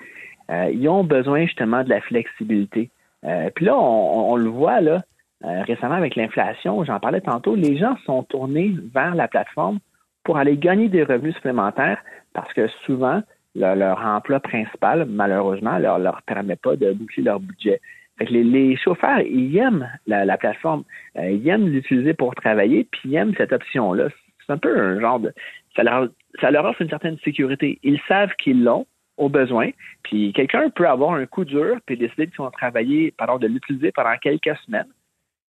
[0.49, 2.91] Euh, ils ont besoin justement de la flexibilité.
[3.23, 5.01] Euh, puis là, on, le voit là,
[5.43, 9.79] euh, récemment avec l'inflation, j'en parlais tantôt, les gens sont tournés vers la plateforme
[10.23, 11.99] pour aller gagner des revenus supplémentaires
[12.33, 13.21] parce que souvent,
[13.55, 17.81] leur, emploi principal, malheureusement, leur leur permet pas de boucler leur budget.
[18.29, 20.83] Les, chauffeurs, ils aiment la, plateforme,
[21.17, 24.09] euh, ils aiment l'utiliser pour travailler, puis ils aiment cette option-là.
[24.45, 25.33] C'est un peu un genre de...
[25.75, 27.79] Ça leur, ça leur offre une certaine sécurité.
[27.83, 28.85] Ils savent qu'ils l'ont
[29.17, 29.69] au besoin,
[30.03, 33.91] puis quelqu'un peut avoir un coup dur, puis décider qu'ils vont travailler, pardon, de l'utiliser
[33.91, 34.87] pendant quelques semaines,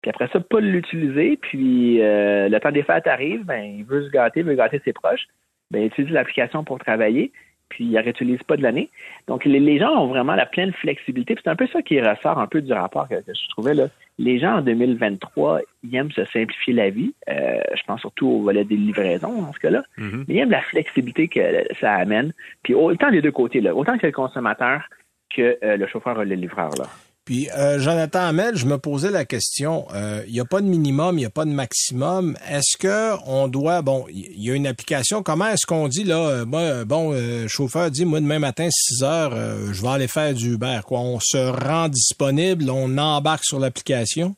[0.02, 4.04] puis après ça, pas l'utiliser, puis euh, le temps des fêtes arrive, ben, il veut
[4.04, 5.28] se gâter, il veut gâter ses proches,
[5.70, 7.32] ben, il utilise l'application pour travailler,
[7.72, 8.90] puis ils ne réutilisent pas de l'année.
[9.28, 11.36] Donc, les, gens ont vraiment la pleine flexibilité.
[11.42, 13.74] C'est un peu ça qui ressort un peu du rapport que, je trouvais.
[13.74, 13.88] Là.
[14.20, 17.14] Les gens en 2023, ils aiment se simplifier la vie.
[17.30, 19.84] Euh, je pense surtout au volet des livraisons, dans ce cas-là.
[19.98, 20.26] Mm-hmm.
[20.28, 21.40] ils aiment la flexibilité que
[21.80, 22.34] ça amène.
[22.64, 24.84] Puis autant des deux côtés, là, autant que le consommateur
[25.34, 26.72] que euh, le chauffeur ou le livreur.
[26.78, 26.86] Là.
[27.24, 30.66] Puis, euh, Jonathan Hamel, je me posais la question, euh, il n'y a pas de
[30.66, 32.36] minimum, il n'y a pas de maximum.
[32.50, 36.18] Est-ce que on doit, bon, il y a une application, comment est-ce qu'on dit, là,
[36.18, 37.14] euh, moi, bon,
[37.48, 39.34] chauffeur dit, moi, demain matin, 6 heures,
[39.72, 41.00] je vais aller faire du Uber, quoi.
[41.00, 44.36] On se rend disponible, on embarque sur l'application?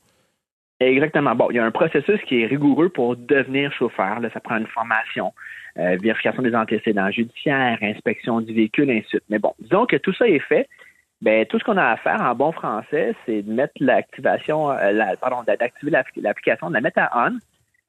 [0.82, 1.36] Exactement.
[1.36, 4.20] Bon, il y a un processus qui est rigoureux pour devenir chauffeur.
[4.20, 5.32] Là, ça prend une formation,
[5.78, 9.24] vérification des antécédents judiciaires, inspection du véhicule, ainsi de suite.
[9.30, 10.68] Mais bon, disons que tout ça est fait
[11.24, 15.16] ben tout ce qu'on a à faire en bon français, c'est de mettre l'activation, euh,
[15.22, 17.38] pardon, d'activer l'application, de la mettre à on.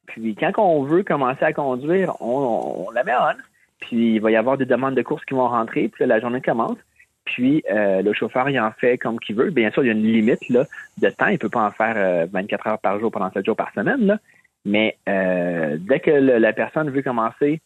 [0.07, 3.35] Puis quand on veut commencer à conduire, on, la met on.
[3.81, 6.40] Puis il va y avoir des demandes de courses qui vont rentrer, puis la journée
[6.40, 6.79] commence.
[7.25, 9.51] Puis euh, le chauffeur, il en fait comme qu'il veut.
[9.51, 10.64] Bien sûr, il y a une limite là,
[11.03, 11.27] de temps.
[11.27, 14.07] Il peut pas en faire 24 euh, heures par jour pendant 7 jours par semaine.
[14.07, 14.18] Là.
[14.64, 17.61] Mais dès que la personne veut commencer,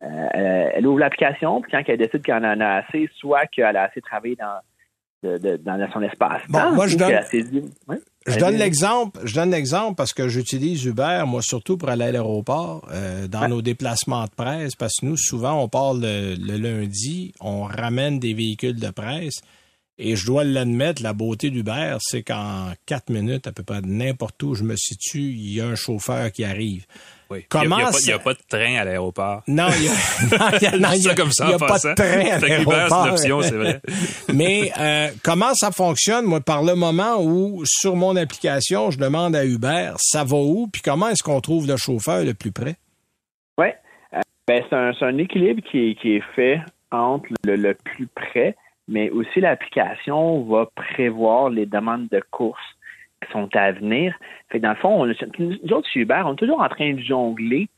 [0.00, 4.00] elle ouvre l'application, puis quand elle décide qu'elle en a assez, soit qu'elle a assez
[4.00, 4.58] travaillé dans
[5.22, 6.42] dans son espace.
[6.48, 7.20] Bon, moi, je donne,
[8.26, 12.12] je donne l'exemple, je donne l'exemple parce que j'utilise Uber, moi, surtout pour aller à
[12.12, 17.34] l'aéroport, euh, dans nos déplacements de presse, parce que nous, souvent, on part le, lundi,
[17.40, 19.40] on ramène des véhicules de presse.
[19.98, 24.42] Et je dois l'admettre, la beauté d'Uber, c'est qu'en quatre minutes, à peu près n'importe
[24.42, 26.86] où je me situe, il y a un chauffeur qui arrive.
[27.36, 29.42] Il n'y a, pas de train à l'aéroport.
[29.48, 33.18] Non, il n'y a, comme ça, a pas de train à l'aéroport.
[33.18, 33.80] c'est c'est vrai.
[34.34, 39.36] Mais euh, comment ça fonctionne, moi, par le moment où, sur mon application, je demande
[39.36, 42.76] à Uber, ça va où, puis comment est-ce qu'on trouve le chauffeur le plus près?
[43.58, 43.68] Oui,
[44.14, 48.56] euh, ben, c'est un, équilibre qui est, fait entre le plus près,
[48.88, 52.60] mais aussi l'application va prévoir les demandes de course
[53.32, 54.14] sont à venir.
[54.50, 57.00] Fait dans le fond, on, nous autres, chez Uber, on est toujours en train de
[57.00, 57.68] jongler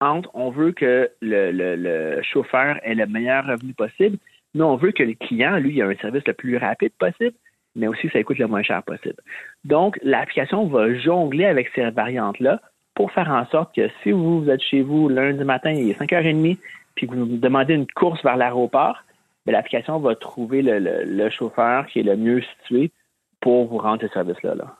[0.00, 4.18] entre on veut que le, chauffeur ait le meilleur revenu possible,
[4.54, 7.34] mais on veut que le client, lui, ait un service le plus rapide possible,
[7.74, 9.16] mais aussi ça coûte le moins cher possible.
[9.64, 12.60] Donc, l'application va jongler avec ces variantes-là
[12.94, 16.58] pour faire en sorte que si vous, êtes chez vous lundi matin, il est 5h30,
[16.94, 19.02] puis que vous demandez une course vers l'aéroport,
[19.46, 22.92] ben, l'application va trouver le, chauffeur qui est le mieux situé
[23.40, 24.54] pour vous rendre ce service-là.
[24.54, 24.76] Là.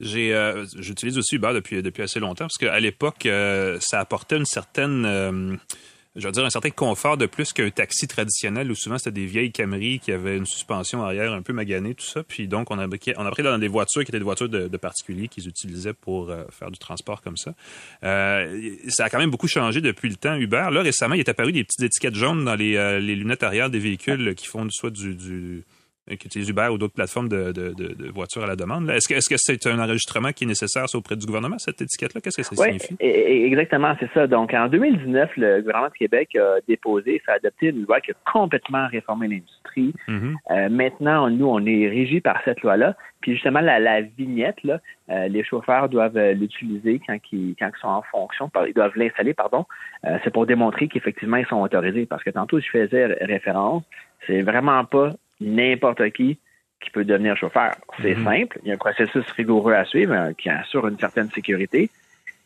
[0.00, 4.36] J'ai, euh, j'utilise aussi Uber depuis depuis assez longtemps parce qu'à l'époque, euh, ça apportait
[4.36, 5.56] une certaine, euh,
[6.14, 9.26] je veux dire, un certain confort de plus qu'un taxi traditionnel où souvent c'était des
[9.26, 12.22] vieilles Camry qui avaient une suspension arrière un peu maganée, tout ça.
[12.22, 14.76] Puis donc on a on a pris dans des voitures qui étaient des voitures de,
[14.76, 17.54] particuliers qu'ils utilisaient pour faire du transport comme ça.
[18.00, 20.36] ça a quand même beaucoup changé depuis le temps.
[20.36, 23.68] Uber, là récemment, il est apparu des petites étiquettes jaunes dans les, les lunettes arrière
[23.68, 25.64] des véhicules qui font soit du, du
[26.16, 28.88] qui utilisent Uber ou d'autres plateformes de, de, de, voitures à la demande.
[28.90, 32.20] Est-ce que est-ce que c'est un enregistrement qui est nécessaire auprès du gouvernement, cette étiquette-là?
[32.20, 32.96] Qu'est-ce que ça oui, signifie?
[33.00, 34.26] Exactement, c'est ça.
[34.26, 38.12] Donc, en 2019, le gouvernement du Québec a déposé, ça a adopté une loi qui
[38.12, 39.94] a complètement réformé l'industrie.
[40.08, 40.34] Mm-hmm.
[40.50, 42.96] Euh, maintenant, nous, on est régi par cette loi-là.
[43.20, 47.80] Puis justement, la, vignette, là, euh, les chauffeurs doivent euh, l'utiliser quand ils, quand ils
[47.80, 49.64] sont en fonction, ils doivent l'installer, pardon.
[50.24, 52.06] c'est pour démontrer qu'effectivement, ils sont autorisés.
[52.06, 53.82] Parce que tantôt, je faisais référence,
[54.26, 56.38] c'est vraiment pas n'importe qui
[56.80, 57.74] qui peut devenir chauffeur.
[58.00, 58.24] C'est mhm.
[58.24, 61.90] simple, il y a un processus rigoureux à suivre euh, qui assure une certaine sécurité,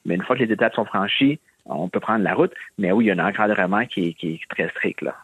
[0.06, 3.04] mais une fois que les étapes sont franchies, on peut prendre la route, mais oui,
[3.04, 5.02] il y a un encadrement qui est, qui est très strict.
[5.02, 5.16] Là.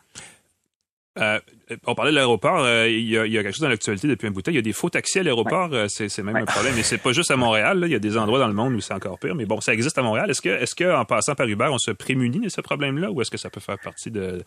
[1.18, 1.38] Euh,
[1.86, 2.64] on parlait de l'aéroport.
[2.64, 4.52] Euh, il, y a, quelque chose dans l'actualité depuis un bout de temps.
[4.52, 5.70] Il y a des faux taxis à l'aéroport.
[5.88, 6.74] c'est même un problème.
[6.76, 7.82] Mais c'est pas juste à Montréal.
[7.84, 9.34] Il y a des endroits dans le monde où c'est encore pire.
[9.34, 10.30] Mais bon, ça existe à Montréal.
[10.30, 13.20] Est-ce que, est-ce que en passant par Uber, on se prémunit de ce problème-là, ou
[13.20, 14.42] est-ce que ça peut faire partie de,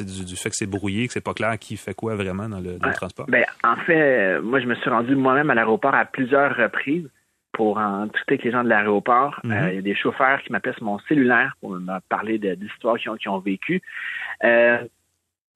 [0.00, 2.78] du, fait que c'est brouillé, que c'est pas clair qui fait quoi vraiment dans le,
[2.92, 3.26] transport?
[3.28, 7.08] Ben, en fait, moi, je me suis rendu moi-même à l'aéroport à plusieurs reprises
[7.54, 9.40] pour en discuter avec les gens de l'aéroport.
[9.44, 9.52] Mhm.
[9.52, 12.98] Euh, il y a des chauffeurs qui m'appellent sur mon cellulaire pour me parler d'histoires
[12.98, 13.80] qu'ils ont, ont vécues.
[14.42, 14.78] Euh,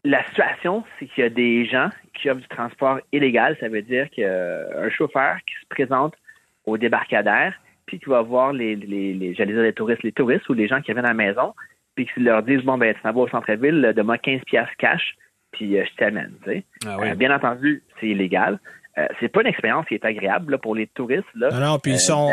[0.08, 3.58] la situation, c'est qu'il y a des gens qui offrent du transport illégal.
[3.60, 6.14] Ça veut dire qu'il y a un chauffeur qui se présente
[6.64, 7.52] au débarcadère,
[7.84, 10.66] puis qui va voir les, les, les j'allais dire les touristes, les touristes ou les
[10.66, 11.54] gens qui viennent à la maison,
[11.94, 15.14] puis qu'ils leur disent bon ben tu vas au centre-ville, donne-moi 15 pièces cash,
[15.52, 16.32] puis euh, je t'amène.
[16.86, 18.58] Ah euh, bien entendu, c'est illégal.
[18.98, 21.24] Euh, c'est pas une expérience qui est agréable pour les touristes.
[21.34, 22.32] Là, non, non, puis ils sont,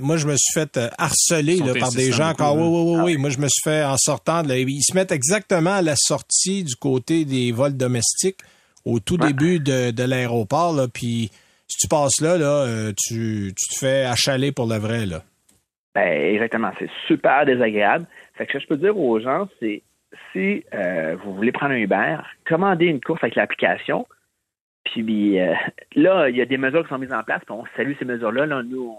[0.00, 2.32] moi je me suis fait harceler par des gens.
[2.36, 4.94] Quand, oui, oui, oui, oui, moi je me suis fait en sortant de ils se
[4.94, 8.38] mettent exactement à la sortie du côté des vols domestiques
[8.84, 10.74] au tout début de, de l'aéroport.
[10.92, 11.30] Puis
[11.66, 15.04] si tu passes là, là tu, tu te fais achaler pour le vrai.
[15.04, 15.22] Là.
[15.94, 18.06] Ben, exactement, c'est super désagréable.
[18.36, 19.82] Fait que ce que je peux dire aux gens, c'est
[20.32, 22.16] si euh, vous voulez prendre un Uber,
[22.46, 24.06] commandez une course avec l'application.
[24.92, 25.54] Puis euh,
[25.94, 27.42] là, il y a des mesures qui sont mises en place.
[27.44, 28.46] Puis on salue ces mesures-là.
[28.46, 28.96] Là, nous,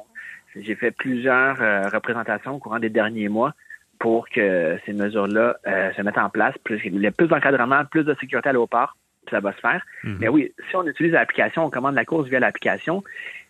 [0.56, 3.54] j'ai fait plusieurs euh, représentations au courant des derniers mois
[4.00, 6.56] pour que ces mesures-là se mettent en place.
[6.64, 9.60] Plus, il y a plus d'encadrement, plus de sécurité à l'aéroport, puis ça va se
[9.60, 9.86] faire.
[10.06, 10.18] Mm-hmm.
[10.20, 13.04] Mais oui, si on utilise l'application, on commande la course via l'application,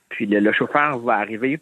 [0.10, 1.60] puis le chauffeur va arriver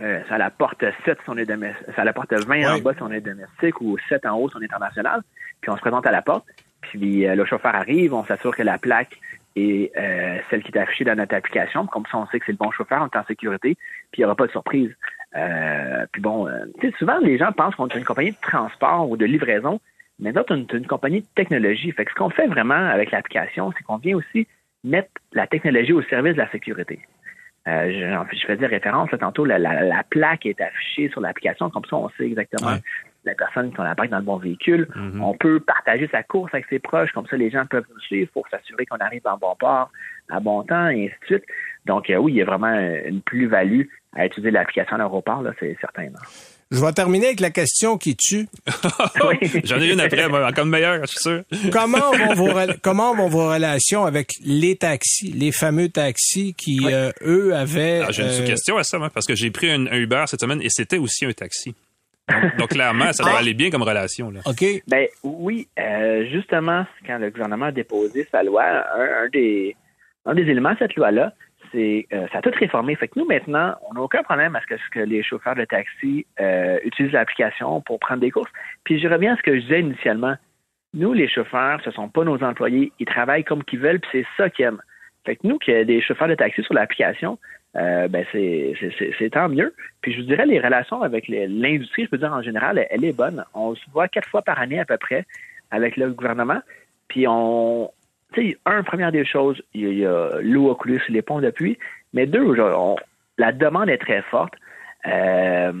[0.00, 2.94] euh, ça la porte 7 si on est domestique, ça la porte 20 en bas
[2.94, 5.22] si on est domestique ou 7 en haut si on est international.
[5.60, 6.46] Puis on se présente à la porte,
[6.80, 9.18] puis euh, le chauffeur arrive, on s'assure que la plaque
[9.58, 11.86] est euh, celle qui est affichée dans notre application.
[11.86, 13.76] Comme ça, on sait que c'est le bon chauffeur, on est en sécurité,
[14.10, 14.90] puis il n'y aura pas de surprise.
[16.12, 16.48] puis bon,
[16.80, 19.80] sais, souvent les gens pensent qu'on est une compagnie de transport ou de livraison,
[20.18, 21.92] mais nous, on est une compagnie de technologie.
[21.92, 24.46] Fait que ce qu'on fait vraiment avec l'application, c'est qu'on vient aussi
[24.84, 27.00] mettre la technologie au service de la sécurité.
[27.66, 32.08] Euh, je, faisais référence tantôt, la, la, plaque est affichée sur l'application, comme ça on
[32.10, 32.76] sait exactement
[33.24, 34.88] la personne qui a la plaque dans le bon véhicule.
[34.94, 35.20] Mm-hmm.
[35.20, 38.30] On peut partager sa course avec ses proches, comme ça les gens peuvent nous suivre
[38.32, 39.90] pour s'assurer qu'on arrive en bon port
[40.30, 41.44] à bon temps, et ainsi de suite.
[41.86, 43.82] Donc euh, oui, il y a vraiment une plus-value
[44.14, 46.08] à utiliser l'application à l'aéroport, c'est certain.
[46.70, 48.46] Je vais terminer avec la question qui tue.
[49.64, 51.42] J'en ai une après, encore une meilleure, je suis sûr.
[51.72, 52.50] comment, vont vos,
[52.82, 58.02] comment vont vos relations avec les taxis, les fameux taxis qui, euh, eux, avaient...
[58.06, 60.60] Ah, j'ai une euh, question à ça, parce que j'ai pris un, Uber cette semaine
[60.60, 61.74] et c'était aussi un taxi.
[62.58, 63.40] Donc, clairement, ça doit ah.
[63.40, 64.30] aller bien comme relation.
[64.30, 64.40] Là.
[64.46, 64.64] OK.
[64.86, 69.76] Ben oui, euh, justement, quand le gouvernement a déposé sa loi, un, des,
[70.26, 71.32] un des éléments de cette loi-là,
[71.72, 72.94] c'est euh, ça a tout réformé.
[72.96, 76.26] Fait que nous, maintenant, on n'a aucun problème à ce que, les chauffeurs de taxi
[76.40, 78.50] euh, utilisent l'application pour prendre des courses.
[78.84, 80.34] Puis je reviens à ce que je disais initialement.
[80.94, 82.92] Nous, les chauffeurs, ce ne sont pas nos employés.
[82.98, 84.82] Ils travaillent comme qu'ils veulent, puis c'est ça qu'ils aiment.
[85.26, 87.38] Fait que nous, qu'il y ait des chauffeurs de taxi sur l'application,
[87.76, 89.74] euh, ben c'est, tant mieux.
[90.00, 93.16] Puis je vous dirais, les relations avec l'industrie, je peux dire en général, elle, est
[93.16, 93.44] bonne.
[93.54, 95.26] On se voit quatre fois par année à peu près
[95.70, 96.60] avec le gouvernement.
[97.08, 97.90] Puis on,
[98.32, 101.78] tu sais, un, première des choses, il y a, l'eau Oculus, les ponts d'appui,
[102.12, 102.54] mais deux,
[103.36, 104.54] la demande est très forte.
[105.06, 105.72] Euh,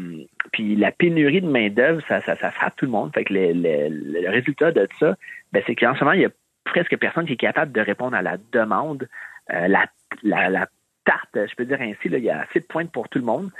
[0.52, 3.12] puis la pénurie de main-d'œuvre, ça, ça, frappe tout le monde.
[3.12, 5.16] Fait que le résultat de ça,
[5.52, 6.30] ben, c'est qu'en ce moment, il y a
[6.64, 9.08] presque personne qui est capable de répondre à la demande.
[9.52, 9.86] Euh, la,
[10.22, 10.66] la,
[11.34, 13.50] je peux dire ainsi, là, il y a assez de pointes pour tout le monde.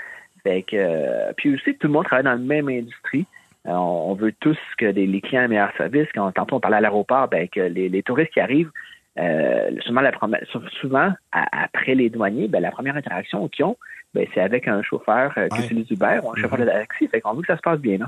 [0.43, 3.25] Fait que, euh, puis aussi, tout le monde travaille dans la même industrie.
[3.67, 6.07] Euh, on, veut tous que les, clients aient un meilleur service.
[6.13, 8.71] Quand tantôt on parlait à l'aéroport, ben, que les, touristes qui arrivent,
[9.17, 10.11] euh, souvent, la
[10.79, 13.77] souvent après les douaniers, ben, la première interaction qu'ils ont,
[14.13, 16.87] ben, c'est avec un chauffeur qui utilise Uber ou un chauffeur de mm-hmm.
[16.87, 17.07] taxi.
[17.09, 18.07] Fait qu'on veut que ça se passe bien, non?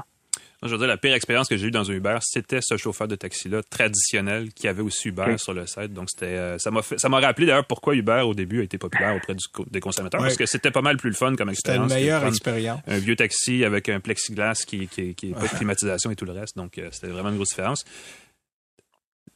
[0.63, 3.07] Je veux dire, la pire expérience que j'ai eue dans un Uber, c'était ce chauffeur
[3.07, 5.93] de taxi-là, traditionnel, qui avait aussi Uber sur le site.
[5.93, 8.77] Donc, c'était, euh, ça m'a ça m'a rappelé d'ailleurs pourquoi Uber, au début, a été
[8.77, 9.35] populaire auprès
[9.71, 10.21] des consommateurs.
[10.21, 11.89] Parce que c'était pas mal plus le fun comme expérience.
[11.89, 12.81] C'était une meilleure expérience.
[12.87, 16.33] Un vieux taxi avec un plexiglas qui, qui, qui pas de climatisation et tout le
[16.33, 16.55] reste.
[16.57, 17.83] Donc, euh, c'était vraiment une grosse différence.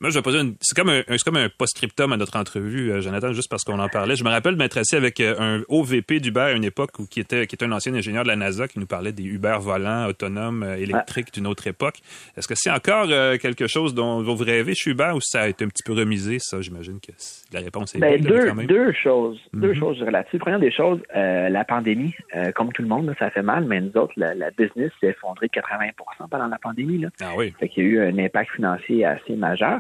[0.02, 0.56] Moi, je vais poser une...
[0.60, 3.80] C'est comme un, c'est comme un post-scriptum à notre entrevue, euh, Jonathan, juste parce qu'on
[3.80, 4.18] en parlait.
[4.18, 7.22] Je me rappelle m'être assis avec euh, un OVP d'Uber à une époque où, qui
[7.22, 10.08] était, qui était un ancien ingénieur de la NASA qui nous parlait des Uber volants
[10.08, 12.00] autonomes euh, électriques d'une autre époque.
[12.36, 13.08] Est-ce que c'est encore
[13.40, 16.40] quelque chose dont, vous rêvez chez Uber ou ça a été un petit peu remisé?
[16.40, 17.14] Ça, j'imagine que
[17.54, 19.40] la réponse est ben, deux, deux choses.
[19.54, 19.80] Deux mhm.
[19.80, 20.40] choses là-dessus.
[20.40, 22.14] Première des choses, la pandémie,
[22.56, 25.54] comme tout le monde, ça fait mal, mais nous autres, la, business s'est effondrée de
[25.54, 26.98] 80% pendant la pandémie.
[27.00, 27.10] Là.
[27.22, 27.54] Ah oui.
[27.60, 29.80] Fait qu'il y a eu un impact financier assez majeur.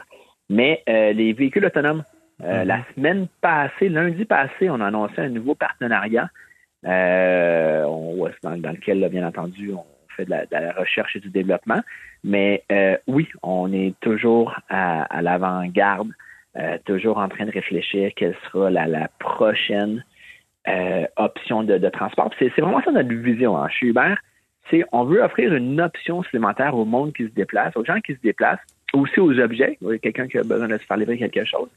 [0.50, 2.04] Mais euh, les véhicules autonomes,
[2.44, 2.68] euh, mhm.
[2.68, 6.30] la semaine passée, lundi passé, on a annoncé un nouveau partenariat
[6.86, 7.86] euh,
[8.44, 11.82] dans, lequel, bien entendu, on fait de la, recherche et du développement.
[12.24, 12.64] Mais
[13.08, 16.10] oui, on est toujours à, l'avant-garde,
[16.86, 20.04] toujours en train de réfléchir quelle sera la, prochaine
[21.18, 22.30] option de, transport.
[22.40, 23.68] C'est vraiment ça notre vision hein.
[23.70, 24.16] chez Uber.
[24.70, 28.14] C'est on veut offrir une option supplémentaire au monde qui se déplace, aux gens qui
[28.14, 29.78] se déplacent, aussi aux objets.
[30.02, 31.70] quelqu'un qui a besoin de se faire livrer quelque chose.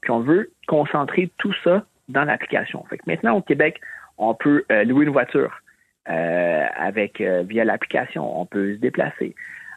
[0.00, 2.84] Puis on veut concentrer tout ça dans l'application.
[2.88, 3.80] Fait que maintenant, au Québec,
[4.18, 5.60] on peut euh, louer une voiture
[6.08, 8.40] euh, avec euh, via l'application.
[8.40, 9.34] On peut se déplacer.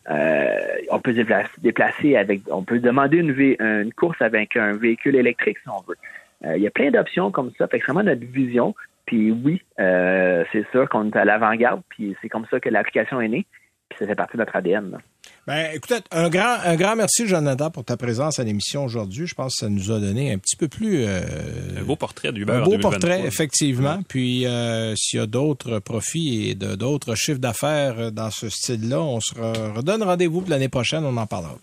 [0.07, 2.41] on peut se déplacer avec.
[2.51, 6.55] On peut demander une, course avec un véhicule électrique si on veut.
[6.55, 7.67] il y a plein d'options comme ça.
[7.67, 8.75] Fait que c'est vraiment notre vision.
[9.05, 11.81] Puis oui, c'est sûr qu'on est à l'avant-garde.
[11.89, 13.45] Puis c'est comme ça que l'application est née.
[13.89, 14.99] Puis ça fait partie de notre ADN.
[15.49, 19.25] Ben, écoutez, un grand, un grand merci, Jonathan, pour ta présence à l'émission aujourd'hui.
[19.25, 21.05] Je pense que ça nous a donné un petit peu plus...
[21.05, 21.21] Euh,
[21.79, 23.97] un beau portrait d'Uber Un beau portrait, effectivement.
[24.07, 29.19] Puis, euh, s'il y a d'autres profits et d'autres chiffres d'affaires dans ce style-là, on
[29.19, 29.33] se
[29.75, 31.03] redonne rendez-vous pour l'année prochaine.
[31.03, 31.57] On en parlera.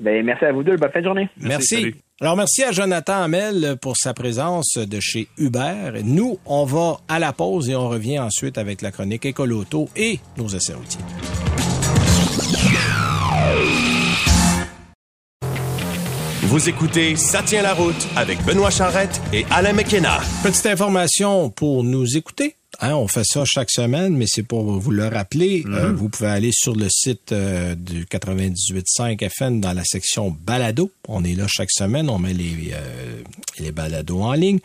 [0.00, 0.78] Ben, merci à vous deux.
[0.78, 1.28] Bonne fin de journée.
[1.36, 1.94] Merci.
[2.22, 6.00] Alors, merci à Jonathan Hamel pour sa présence de chez Uber.
[6.02, 10.18] Nous, on va à la pause et on revient ensuite avec la chronique Écoloto et
[10.38, 11.04] nos essais routiers.
[16.52, 20.20] Vous écoutez Ça tient la route avec Benoît Charrette et Alain McKenna.
[20.42, 22.56] Petite information pour nous écouter.
[22.80, 25.64] Hein, on fait ça chaque semaine, mais c'est pour vous le rappeler.
[25.66, 25.96] Euh, mhm.
[25.96, 30.90] vous pouvez aller sur le site euh, du 98.5 FM dans la section balado.
[31.08, 32.10] On est là chaque semaine.
[32.10, 33.22] On met les, euh,
[33.58, 34.58] les balados en ligne.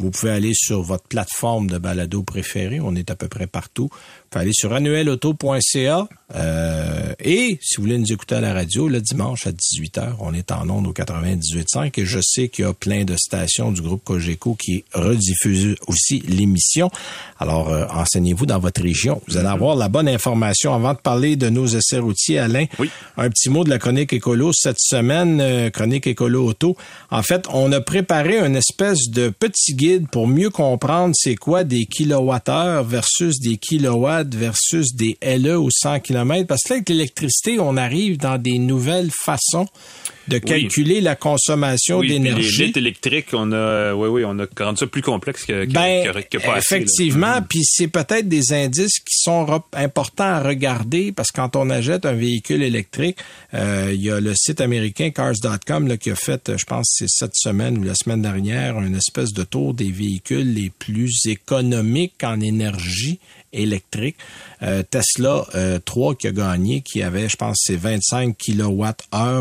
[0.00, 2.80] Vous pouvez aller sur votre plateforme de balado préférée.
[2.80, 3.90] On est à peu près partout.
[4.30, 6.08] Pouvez aller sur annuelauto.ca.
[6.34, 10.34] Euh, et si vous voulez nous écouter à la radio, le dimanche à 18h, on
[10.34, 13.80] est en ondes au 98.5 et je sais qu'il y a plein de stations du
[13.80, 16.90] groupe Cogeco qui rediffusent aussi l'émission.
[17.38, 19.22] Alors, euh, enseignez-vous dans votre région.
[19.26, 20.74] Vous allez avoir la bonne information.
[20.74, 22.90] Avant de parler de nos essais routiers, Alain, oui.
[23.16, 26.76] un petit mot de la chronique écolo cette semaine, euh, chronique écolo auto.
[27.10, 31.64] En fait, on a préparé une espèce de petit guide pour mieux comprendre c'est quoi
[31.64, 36.88] des kilowattheures versus des kilowatts versus des LE au 100 km parce que là, avec
[36.88, 39.66] l'électricité, on arrive dans des nouvelles façons
[40.28, 42.58] de calculer la consommation d'énergie.
[42.58, 45.72] Les litres électriques, on a, oui, oui, on a rendu ça plus complexe que, que,
[45.72, 46.12] ben,
[46.56, 47.46] Effectivement, mm.
[47.48, 52.06] puis c'est peut-être des indices qui sont importants à regarder parce que quand on achète
[52.06, 53.18] un véhicule électrique,
[53.54, 57.34] euh, il y a le site américain cars.com qui a fait, je pense, c'est cette
[57.34, 62.40] semaine ou la semaine dernière, une espèce de tour des véhicules les plus économiques en
[62.40, 63.18] énergie
[63.52, 64.16] électrique.
[64.62, 65.46] Euh, Tesla
[65.84, 68.90] 3 euh, qui a gagné, qui avait, je pense, c'est 25 kWh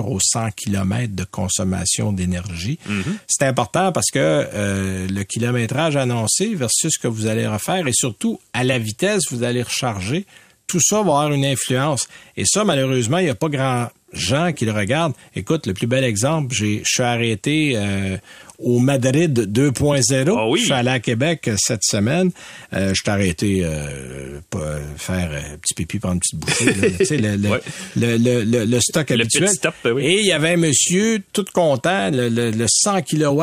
[0.06, 2.80] au 100 km de consommation d'énergie.
[2.88, 3.18] Mm-hmm.
[3.28, 7.94] C'est important parce que euh, le kilométrage annoncé versus ce que vous allez refaire et
[7.94, 10.26] surtout à la vitesse vous allez recharger,
[10.68, 12.08] tout ça va avoir une influence.
[12.36, 13.88] Et ça, malheureusement, il n'y a pas grand
[14.20, 15.14] gens qui le regardent.
[15.36, 18.18] Écoute, le plus bel exemple, j'ai, je suis arrêté euh,
[18.60, 20.36] au Madrid 2.0.
[20.36, 20.60] Ah oui.
[20.60, 22.32] Je suis allé à Québec euh, cette semaine.
[22.74, 24.62] Euh, je suis arrêté euh, pour
[24.98, 26.98] faire un petit pipi pendant une petite bouchée.
[26.98, 29.50] tu sais, le, le, le, le, stock habituel.
[29.86, 30.06] Oui.
[30.06, 33.42] Et il y avait un monsieur tout content, le, 100 kW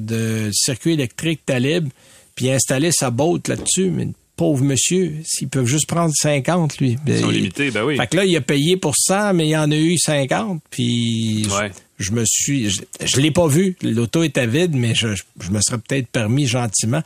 [0.00, 1.88] de circuit électrique Talib,
[2.34, 3.90] puis installer sa botte là-dessus.
[3.90, 6.96] Mais pauvre monsieur, s'ils peuvent juste prendre 50, lui.
[7.06, 7.96] Ils sont limités, ben oui.
[7.96, 11.46] Fait que là, il a payé pour 100, mais il en a eu 50, puis...
[11.58, 13.76] Ouais je me suis, je, je l'ai pas vu.
[13.82, 15.08] L'auto était vide, mais je,
[15.40, 17.02] je me serais peut-être permis gentiment.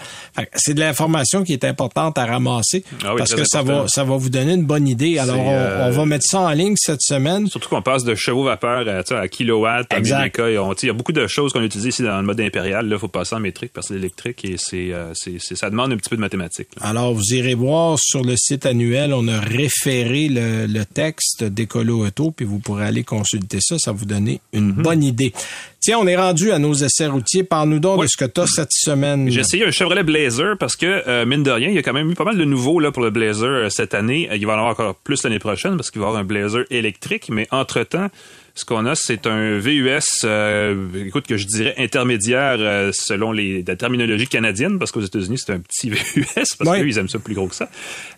[0.54, 4.16] C'est de l'information qui est importante à ramasser ah parce que ça va, ça va
[4.16, 5.18] vous donner une bonne idée.
[5.18, 7.46] Alors, on, euh, va mettre ça en ligne cette semaine.
[7.48, 10.40] Surtout qu'on passe de chevaux vapeur à, à kilowatts, à exact.
[10.46, 12.88] Il y a beaucoup de choses qu'on utilise ici dans le mode impérial.
[12.88, 15.96] Là, faut passer en métrique parce que l'électrique et c'est, euh, c'est, ça demande un
[15.96, 16.68] petit peu de mathématiques.
[16.80, 22.06] Alors, vous irez voir sur le site annuel, on a référé le, le texte d'Écolo
[22.06, 23.76] Auto, puis vous pourrez aller consulter ça.
[23.78, 24.84] Ça va vous donner une Mhm.
[24.84, 25.32] bonne idée.
[25.80, 27.42] Tiens, on est rendu à nos essais routiers.
[27.42, 29.28] Parle-nous donc de ce que tu as cette semaine.
[29.28, 31.92] J'ai essayé un Chevrolet Blazer parce que, euh, mine de rien, il y a quand
[31.92, 34.28] même eu pas mal de nouveaux là, pour le Blazer euh, cette année.
[34.32, 36.64] Il va en avoir encore plus l'année prochaine parce qu'il va y avoir un Blazer
[36.70, 37.30] électrique.
[37.30, 38.10] Mais entre-temps,
[38.54, 43.62] Ce qu'on a, c'est un VUS, euh, écoute, que je dirais intermédiaire euh, selon les,
[43.66, 46.80] la terminologie canadienne, parce qu'aux États-Unis, c'est un petit VUS, parce Oui.
[46.82, 47.70] qu'ils aiment ça plus gros que ça.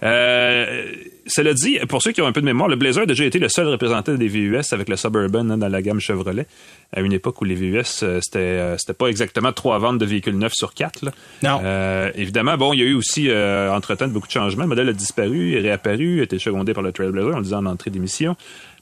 [0.03, 0.87] Euh,
[1.27, 3.39] cela dit, pour ceux qui ont un peu de mémoire, le Blazer a déjà été
[3.39, 6.47] le seul représentant des VUS avec le Suburban hein, dans la gamme Chevrolet,
[6.93, 10.05] à une époque où les VUS, euh, c'était euh, c'était pas exactement trois ventes de
[10.05, 11.05] véhicules neufs sur quatre.
[11.05, 11.13] là.
[11.45, 11.61] Non.
[11.65, 14.65] Euh, évidemment, bon, il y a eu aussi, euh, entre-temps, beaucoup de changements.
[14.65, 17.55] Le modèle a disparu, est réapparu, a été secondé par le Trailblazer, on le disait
[17.55, 18.37] en entrée d'émission.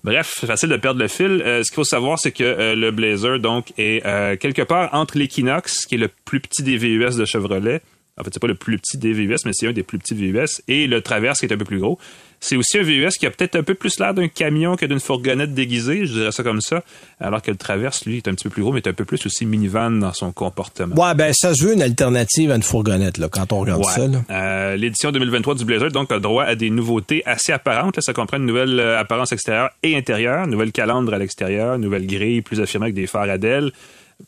[0.05, 1.43] Bref, c'est facile de perdre le fil.
[1.45, 4.93] Euh, ce qu'il faut savoir, c'est que euh, le Blazer, donc, est euh, quelque part
[4.93, 7.81] entre l'Equinox, qui est le plus petit des VUS de Chevrolet.
[8.19, 10.15] En fait, c'est pas le plus petit des VUS, mais c'est un des plus petits
[10.15, 10.61] VUS.
[10.67, 11.99] Et le Traverse, qui est un peu plus gros.
[12.45, 14.99] C'est aussi un VUS qui a peut-être un peu plus l'air d'un camion que d'une
[14.99, 16.83] fourgonnette déguisée, je dirais ça comme ça.
[17.21, 19.05] Alors que le Traverse, lui, est un petit peu plus gros, mais est un peu
[19.05, 20.97] plus aussi minivan dans son comportement.
[20.97, 23.93] Ouais, ben ça se veut une alternative à une fourgonnette là, quand on regarde Ouais.
[23.93, 24.09] ça.
[24.31, 27.95] Euh, L'édition 2023 du Blazer donc a droit à des nouveautés assez apparentes.
[27.95, 32.09] Là, ça comprend une nouvelle euh, apparence extérieure et intérieure, nouvelle calandre à l'extérieur, nouvelle
[32.09, 33.39] grille plus affirmée avec des phares à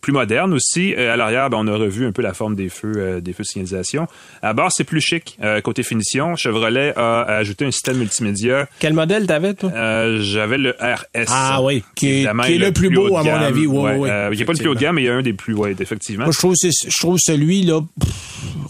[0.00, 0.94] plus moderne aussi.
[0.96, 3.32] Euh, à l'arrière, ben, on a revu un peu la forme des feux, euh, des
[3.32, 4.06] feux de signalisation.
[4.42, 6.36] À bord, c'est plus chic euh, côté finition.
[6.36, 8.68] Chevrolet a ajouté un système multimédia.
[8.78, 9.70] Quel modèle t'avais, toi?
[9.74, 11.26] Euh, J'avais le RS.
[11.28, 13.66] Ah oui, qui est- Évidemment, qui est le plus beau, à mon avis.
[13.66, 15.14] Ouais, Ouais, ouais, il n'est pas le plus haut de gamme, mais il y a
[15.14, 16.24] un des plus, ouais, effectivement.
[16.24, 18.12] Moi, je trouve, je trouve celui-là, pff,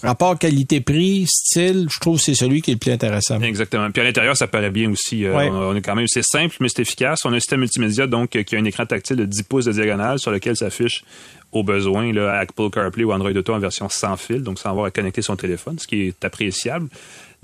[0.03, 3.41] rapport qualité-prix, style, je trouve que c'est celui qui est le plus intéressant.
[3.41, 3.91] Exactement.
[3.91, 5.27] Puis à l'intérieur, ça paraît bien aussi.
[5.29, 5.49] Ouais.
[5.51, 7.21] on, on est quand même, c'est simple, mais c'est efficace.
[7.25, 9.73] On a un système multimédia donc qui a un écran tactile de 10 pouces de
[9.73, 11.05] diagonale sur lequel s'affiche
[11.53, 14.87] au besoin là, Apple CarPlay ou Android Auto en version sans fil, donc sans avoir
[14.87, 16.89] à connecter son téléphone, ce qui est appréciable.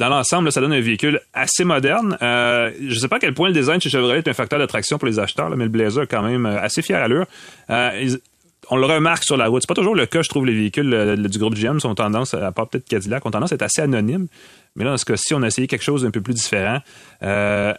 [0.01, 2.16] Dans l'ensemble, ça donne un véhicule assez moderne.
[2.23, 4.59] Euh, je ne sais pas à quel point le design chez Chevrolet est un facteur
[4.59, 7.27] d'attraction pour les acheteurs, mais le Blazer quand même euh, assez fier à l'allure.
[7.68, 8.16] Euh,
[8.71, 9.62] on le remarque sur la route.
[9.62, 12.51] C'est pas toujours le cas, je trouve, les véhicules du groupe GM sont tendance, à
[12.51, 14.29] part peut-être Cadillac, ont tendance à être assez anonymes.
[14.75, 16.79] Mais là, dans ce cas-ci, on a essayé quelque chose d'un peu plus différent.
[17.21, 17.75] Je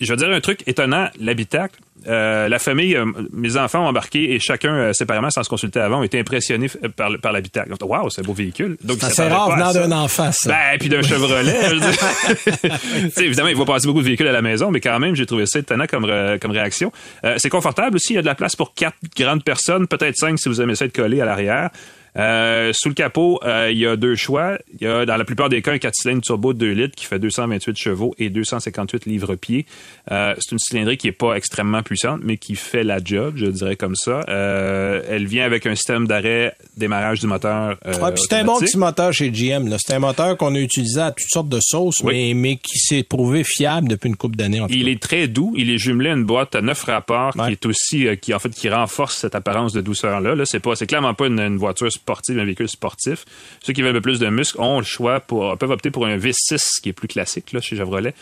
[0.00, 1.78] vais dire un truc étonnant, l'habitacle.
[2.06, 5.80] Euh, la famille, euh, mes enfants ont embarqué et chacun euh, séparément, sans se consulter
[5.80, 7.72] avant, ont été impressionnés par, par l'habitacle.
[7.80, 8.76] Waouh, c'est un beau véhicule.
[8.82, 10.50] Donc, c'est rare venant d'un enfant, ça.
[10.50, 11.56] Ben, puis d'un Chevrolet.
[13.18, 15.46] évidemment, il va passer beaucoup de véhicules à la maison, mais quand même, j'ai trouvé
[15.46, 16.92] ça étonnant comme, comme réaction.
[17.36, 18.14] C'est confortable aussi.
[18.14, 20.74] Il y a de la place pour quatre grandes personnes, peut-être cinq si vous aimez
[20.74, 21.70] ça être collé à l'arrière.
[22.16, 24.56] Euh, sous le capot, euh, il y a deux choix.
[24.80, 26.94] Il y a dans la plupart des cas un 4 cylindres turbo de 2 litres
[26.94, 29.66] qui fait 228 chevaux et 258 livres-pieds.
[30.12, 33.46] Euh, c'est une cylindrée qui est pas extrêmement puissante, mais qui fait la job, je
[33.46, 34.20] dirais comme ça.
[34.28, 37.76] Euh, elle vient avec un système d'arrêt démarrage du moteur.
[37.82, 39.74] puis c'est un bon petit moteur chez GM.
[39.84, 42.14] C'est un moteur qu'on a utilisé à toutes sortes de sauces, Oui.
[42.14, 44.60] mais, mais qui s'est prouvé fiable depuis une couple d'années.
[44.68, 44.90] Il cas.
[44.90, 45.52] est très doux.
[45.56, 47.46] Il est jumelé à une boîte à neuf rapports Ouais.
[47.46, 50.34] qui est aussi, euh, qui en fait, qui renforce cette apparence de douceur là.
[50.34, 53.24] Là, c'est pas, c'est clairement pas une, une voiture sportive, un véhicule sportif.
[53.62, 56.04] Ceux qui veulent un peu plus de muscles ont le choix pour, peuvent opter pour
[56.06, 58.12] un V6 qui est plus classique là chez Chevrolet,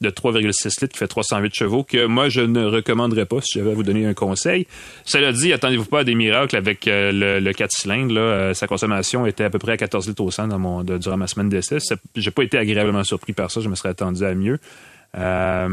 [0.00, 3.72] de 3,6 litres qui fait 308 chevaux que moi je ne recommanderais pas si j'avais
[3.72, 4.66] à vous donner un conseil.
[5.04, 8.14] Cela dit, attendez-vous pas à des miracles avec euh, le, le 4 cylindres.
[8.14, 10.84] Là, Euh, sa consommation était à peu près à 14 litres au 100 dans mon,
[10.84, 11.78] de- durant ma semaine d'essai.
[12.14, 13.60] J'ai pas été agréablement surpris par ça.
[13.60, 14.58] Je me serais attendu à mieux.
[15.18, 15.68] Euh,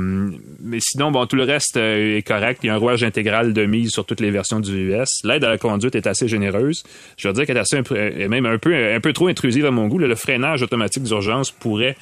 [0.59, 2.59] mais sinon, bon, tout le reste euh, est correct.
[2.63, 5.21] Il y a un rouage intégral de mise sur toutes les versions du US.
[5.23, 6.83] L'aide à la conduite est assez généreuse.
[7.17, 9.71] Je veux dire qu'elle est assez, euh, même un peu, un peu trop intrusive à
[9.71, 9.97] mon goût.
[9.97, 11.95] Le freinage automatique d'urgence pourrait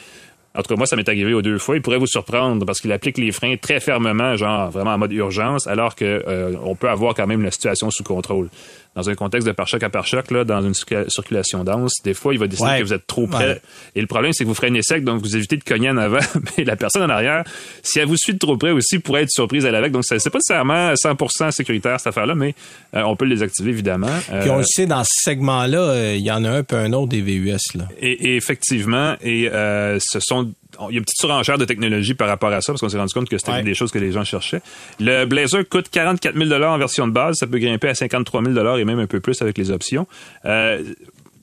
[0.57, 1.75] en tout cas, moi, ça m'est arrivé aux deux fois.
[1.75, 5.11] Il pourrait vous surprendre parce qu'il applique les freins très fermement, genre vraiment en mode
[5.11, 8.49] urgence, alors que euh, on peut avoir quand même la situation sous contrôle.
[8.97, 12.33] Dans un contexte de pare-choc à pare-choc, là, dans une circula- circulation dense, des fois,
[12.33, 12.79] il va décider Ouais.
[12.79, 13.47] que vous êtes trop près.
[13.47, 13.61] Ouais.
[13.95, 16.17] Et le problème, c'est que vous freinez sec, donc vous évitez de cogner en avant.
[16.57, 17.43] Mais la personne en arrière,
[17.83, 19.91] si elle vous suit de trop près aussi, pourrait être surprise à l'avec.
[19.91, 22.55] Donc, c'est pas nécessairement 100% sécuritaire, cette affaire-là, mais
[22.95, 24.07] euh, on peut le désactiver, évidemment.
[24.41, 26.75] Puis on Euh, le sait, dans ce segment-là, euh, il y en a un peu
[26.77, 27.55] un autre des VUS.
[27.75, 27.83] Là.
[28.01, 30.51] Et, et effectivement, et euh, ce sont
[30.89, 32.97] il y a une petite surenchère de technologie par rapport à ça, parce qu'on s'est
[32.97, 33.59] rendu compte que c'était Ouais.
[33.59, 34.61] une des choses que les gens cherchaient.
[34.99, 37.35] Le Blazer coûte 44 000 en version de base.
[37.39, 40.07] Ça peut grimper à 53 000 et même un peu plus avec les options.
[40.45, 40.83] Euh,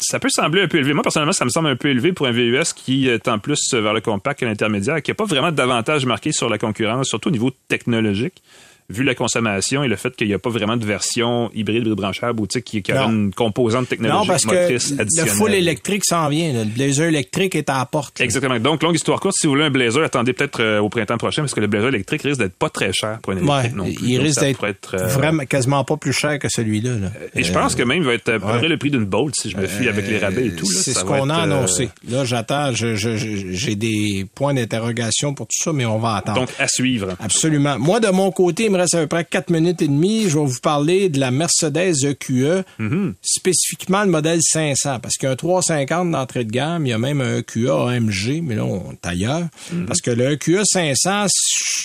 [0.01, 0.93] ça peut sembler un peu élevé.
[0.93, 3.95] Moi, personnellement, ça me semble un peu élevé pour un VUS qui tend plus vers
[3.95, 7.33] le compact que l'intermédiaire, qui n'a pas vraiment d'avantage marqué sur la concurrence, surtout au
[7.33, 8.43] niveau technologique.
[8.91, 12.41] Vu la consommation et le fait qu'il n'y a pas vraiment de version hybride, branchable
[12.41, 15.33] ou qui, qui a une composante technologique Non, parce que motrice le additionnelle.
[15.35, 16.53] full électrique s'en vient.
[16.53, 16.65] là.
[16.65, 18.19] Le Blazer électrique est à la porte.
[18.19, 18.25] là.
[18.27, 18.59] Exactement.
[18.61, 21.41] Donc, longue histoire courte, si vous voulez un blazer, attendez peut-être euh, au printemps prochain,
[21.43, 23.85] parce que le blazer électrique risque d'être pas très cher pour un électrique Ouais, non
[23.85, 23.95] plus.
[24.07, 26.97] il Donc, risque d'être être, euh, vraiment quasiment pas plus cher que celui-là.
[26.97, 27.09] là.
[27.35, 29.35] Et je pense que même il va être à peu près le prix d'une Bolt,
[29.35, 30.67] si je me fie avec les rabais et tout.
[30.67, 31.89] C'est ce qu'on a euh, annoncé.
[32.09, 32.71] Là, j'attends.
[32.75, 36.41] J'ai des points d'interrogation pour tout ça, mais on va attendre.
[36.41, 37.15] Donc, à suivre.
[37.21, 37.79] Absolument.
[37.79, 40.29] Moi, de mon côté, me reste à peu près 4 minutes et demie.
[40.29, 43.15] Je vais vous parler de la Mercedes EQE, Mhm.
[43.23, 46.93] spécifiquement le modèle 500, parce qu'il y a un 350 d'entrée de gamme, il y
[46.93, 49.47] a même un EQE AMG, mais là, on est ailleurs.
[49.87, 51.27] Parce que le EQE 500,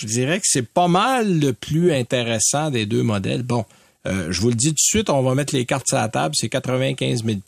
[0.00, 3.42] je dirais que c'est pas mal le plus intéressant des deux modèles.
[3.42, 3.64] Bon,
[4.06, 6.08] euh, je vous le dis tout de suite, on va mettre les cartes sur la
[6.08, 6.34] table.
[6.38, 7.38] C'est 95 000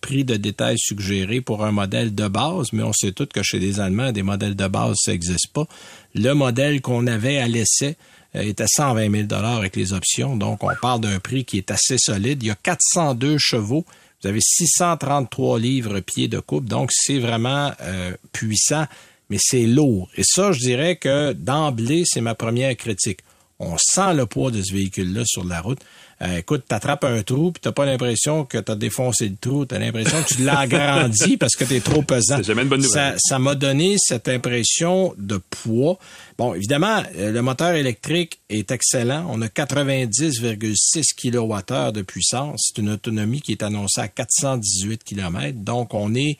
[0.00, 3.58] prix de détail suggéré pour un modèle de base, mais on sait tous que chez
[3.58, 5.66] les Allemands, des modèles de base, ça n'existe pas.
[6.14, 7.96] Le modèle qu'on avait à l'essai
[8.34, 10.36] euh, était 120 000 avec les options.
[10.36, 12.42] Donc, on parle d'un prix qui est assez solide.
[12.42, 13.84] Il y a 402 chevaux.
[14.22, 16.66] Vous avez 633 livres pieds de coupe.
[16.66, 18.86] Donc, c'est vraiment euh, puissant,
[19.30, 20.08] mais c'est lourd.
[20.16, 23.20] Et ça, je dirais que d'emblée, c'est ma première critique.
[23.60, 25.80] On sent le poids de ce véhicule-là sur la route.
[26.20, 29.78] Euh, écoute, t'attrapes un trou, puis t'as pas l'impression que t'as défoncé le trou, t'as
[29.78, 32.38] l'impression que tu l'as agrandi parce que t'es trop pesant.
[32.38, 33.12] C'est jamais une bonne nouvelle.
[33.12, 35.96] Ça, ça m'a donné cette impression de poids.
[36.36, 39.26] Bon, évidemment, euh, le moteur électrique est excellent.
[39.30, 42.72] On a 90,6 kWh de puissance.
[42.74, 45.58] C'est une autonomie qui est annoncée à 418 km.
[45.60, 46.38] Donc, on est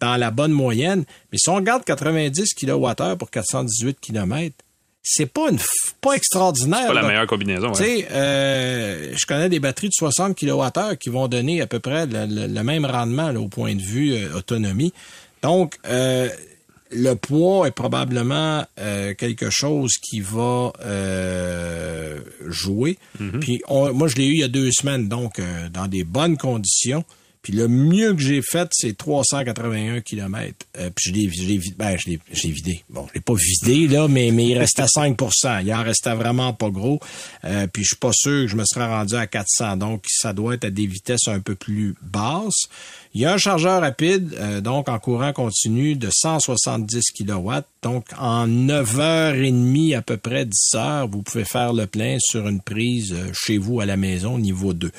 [0.00, 1.04] dans la bonne moyenne.
[1.30, 4.56] Mais si on regarde 90 kWh pour 418 km,
[5.02, 6.86] c'est pas une f- pas extraordinaire.
[6.86, 7.72] Pas la meilleure combinaison.
[7.72, 7.98] Tu ouais.
[8.00, 12.06] sais, euh, je connais des batteries de 60 kWh qui vont donner à peu près
[12.06, 14.92] le, le- le même rendement là, au point de vue euh, autonomie.
[15.42, 16.28] Donc, euh,
[16.92, 22.98] le poids est probablement euh, quelque chose qui va euh, jouer.
[23.40, 26.04] Puis on- moi, je l'ai eu il y a deux semaines, donc euh, dans des
[26.04, 27.04] bonnes conditions.
[27.42, 30.54] Puis le mieux que j'ai fait, c'est 381 km.
[30.74, 32.84] puis je l'ai, je l'ai vi- ben, je l'ai, je l'ai vidé.
[32.90, 36.52] Bon, je l'ai pas vidé, là, mais, mais il restait 5% Il en restait vraiment
[36.52, 37.00] pas gros.
[37.44, 39.76] Euh, puis je suis pas sûr que je me serais rendu à 400.
[39.78, 42.68] Donc, ça doit être à des vitesses un peu plus basses.
[43.12, 47.50] Il y a un chargeur rapide, euh, donc en courant continu de 170 kW.
[47.82, 52.60] Donc, en 9h30, à peu près 10 heures, vous pouvez faire le plein sur une
[52.60, 54.92] prise euh, chez vous à la maison, niveau 2.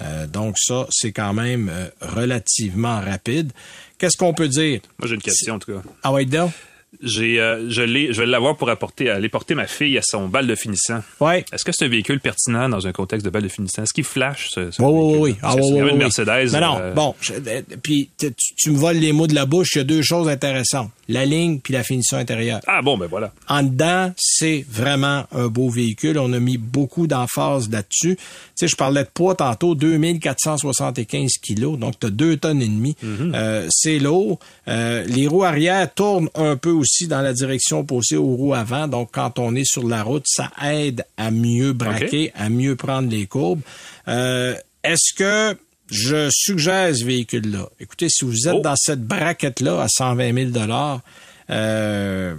[0.00, 3.52] Euh, donc, ça, c'est quand même euh, relativement rapide.
[3.98, 4.80] Qu'est-ce qu'on peut dire?
[4.98, 5.82] Moi, j'ai une question, en tout cas.
[6.02, 6.52] Ah ouais, donc?
[7.02, 10.26] J'ai, euh, je l'ai, je vais l'avoir pour apporter, aller porter ma fille à son
[10.26, 11.02] bal de finissant.
[11.20, 11.44] Ouais.
[11.52, 13.82] Est-ce que c'est un véhicule pertinent dans un contexte de bal de finissant?
[13.82, 15.36] Est-ce qu'il flash, ce, ce Oui, oui, oui.
[15.42, 15.98] Ah, oui, oui, même une oui.
[15.98, 16.50] Mercedes.
[16.52, 18.08] Mais non, euh, bon, je- euh, puis
[18.56, 19.68] tu, me voles les mots de la bouche.
[19.74, 20.90] Il y a deux choses intéressantes.
[21.10, 22.60] La ligne puis la finition intérieure.
[22.66, 23.32] Ah bon, ben voilà.
[23.48, 26.18] En dedans, c'est vraiment un beau véhicule.
[26.18, 28.16] On a mis beaucoup d'emphase là-dessus.
[28.16, 28.22] Tu
[28.56, 32.96] sais, je parlais de poids tantôt, 2475 kilos, donc tu as deux tonnes et demie.
[33.04, 34.38] Euh, c'est lourd.
[34.66, 38.88] Les roues arrière tournent un peu aussi dans la direction opposée aux roues avant.
[38.88, 43.08] Donc, quand on est sur la route, ça aide à mieux braquer, à mieux prendre
[43.10, 43.60] les courbes.
[44.08, 45.56] Euh, Est-ce que
[45.90, 47.68] je suggère ce véhicule-là?
[47.80, 48.60] Écoutez, si vous êtes Oh.
[48.60, 50.66] dans cette braquette-là à 120 000
[51.50, 52.34] euh,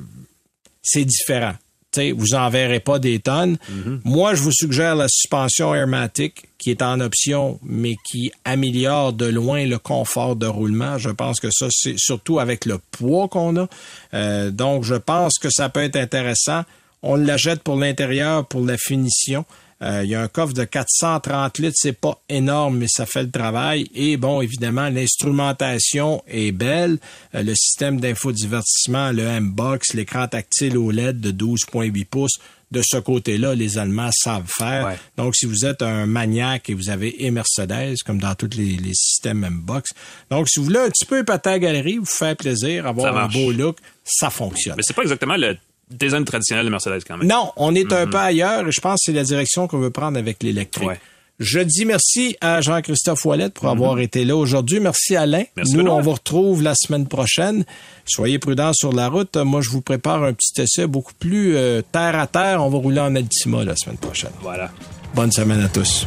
[0.81, 1.53] c'est différent.
[1.91, 3.57] T'sais, vous en verrez pas des tonnes.
[4.03, 9.25] Moi, je vous suggère la suspension Airmatic qui est en option, mais qui améliore de
[9.25, 10.97] loin le confort de roulement.
[10.97, 13.67] Je pense que ça, c'est surtout avec le poids qu'on a.
[14.13, 16.63] Euh, donc, je pense que ça peut être intéressant.
[17.01, 19.45] On l'achète pour l'intérieur, pour la finition.
[19.81, 23.23] Euh, il y a un coffre de 430 litres, c'est pas énorme, mais ça fait
[23.23, 23.87] le travail.
[23.95, 26.97] Et bon, évidemment, l'instrumentation est belle.
[27.33, 32.39] Euh, le système d'infodivertissement, le M-Box, l'écran tactile OLED de 12.8 pouces,
[32.71, 34.85] de ce côté-là, les Allemands savent faire.
[34.85, 34.97] Ouais.
[35.17, 38.75] Donc, si vous êtes un maniaque et vous avez et Mercedes, comme dans tous les,
[38.77, 39.91] les systèmes M-Box.
[40.29, 43.27] Donc, si vous voulez un petit peu épater la galerie, vous faire plaisir, avoir un
[43.27, 44.75] beau look, ça fonctionne.
[44.75, 45.57] Mais c'est pas exactement le
[45.89, 47.27] design traditionnel de Mercedes quand même.
[47.27, 49.89] Non, on est un peu ailleurs et je pense que c'est la direction qu'on veut
[49.91, 50.87] prendre avec l'électrique.
[50.87, 50.99] Ouais.
[51.39, 54.81] Je dis merci à Jean-Christophe Ouellette pour avoir été là aujourd'hui.
[54.81, 55.43] Merci Alain.
[55.55, 55.95] Merci, Nous, Benoît.
[55.95, 57.63] on vous retrouve la semaine prochaine.
[58.05, 59.37] Soyez prudents sur la route.
[59.37, 62.61] Moi, je vous prépare un petit essai beaucoup plus euh, terre à terre.
[62.61, 64.31] On va rouler en Altima la semaine prochaine.
[64.41, 64.69] Voilà.
[65.15, 66.05] Bonne semaine à tous.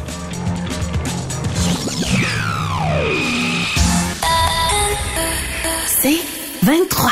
[6.01, 6.19] C'est
[6.63, 7.11] 23.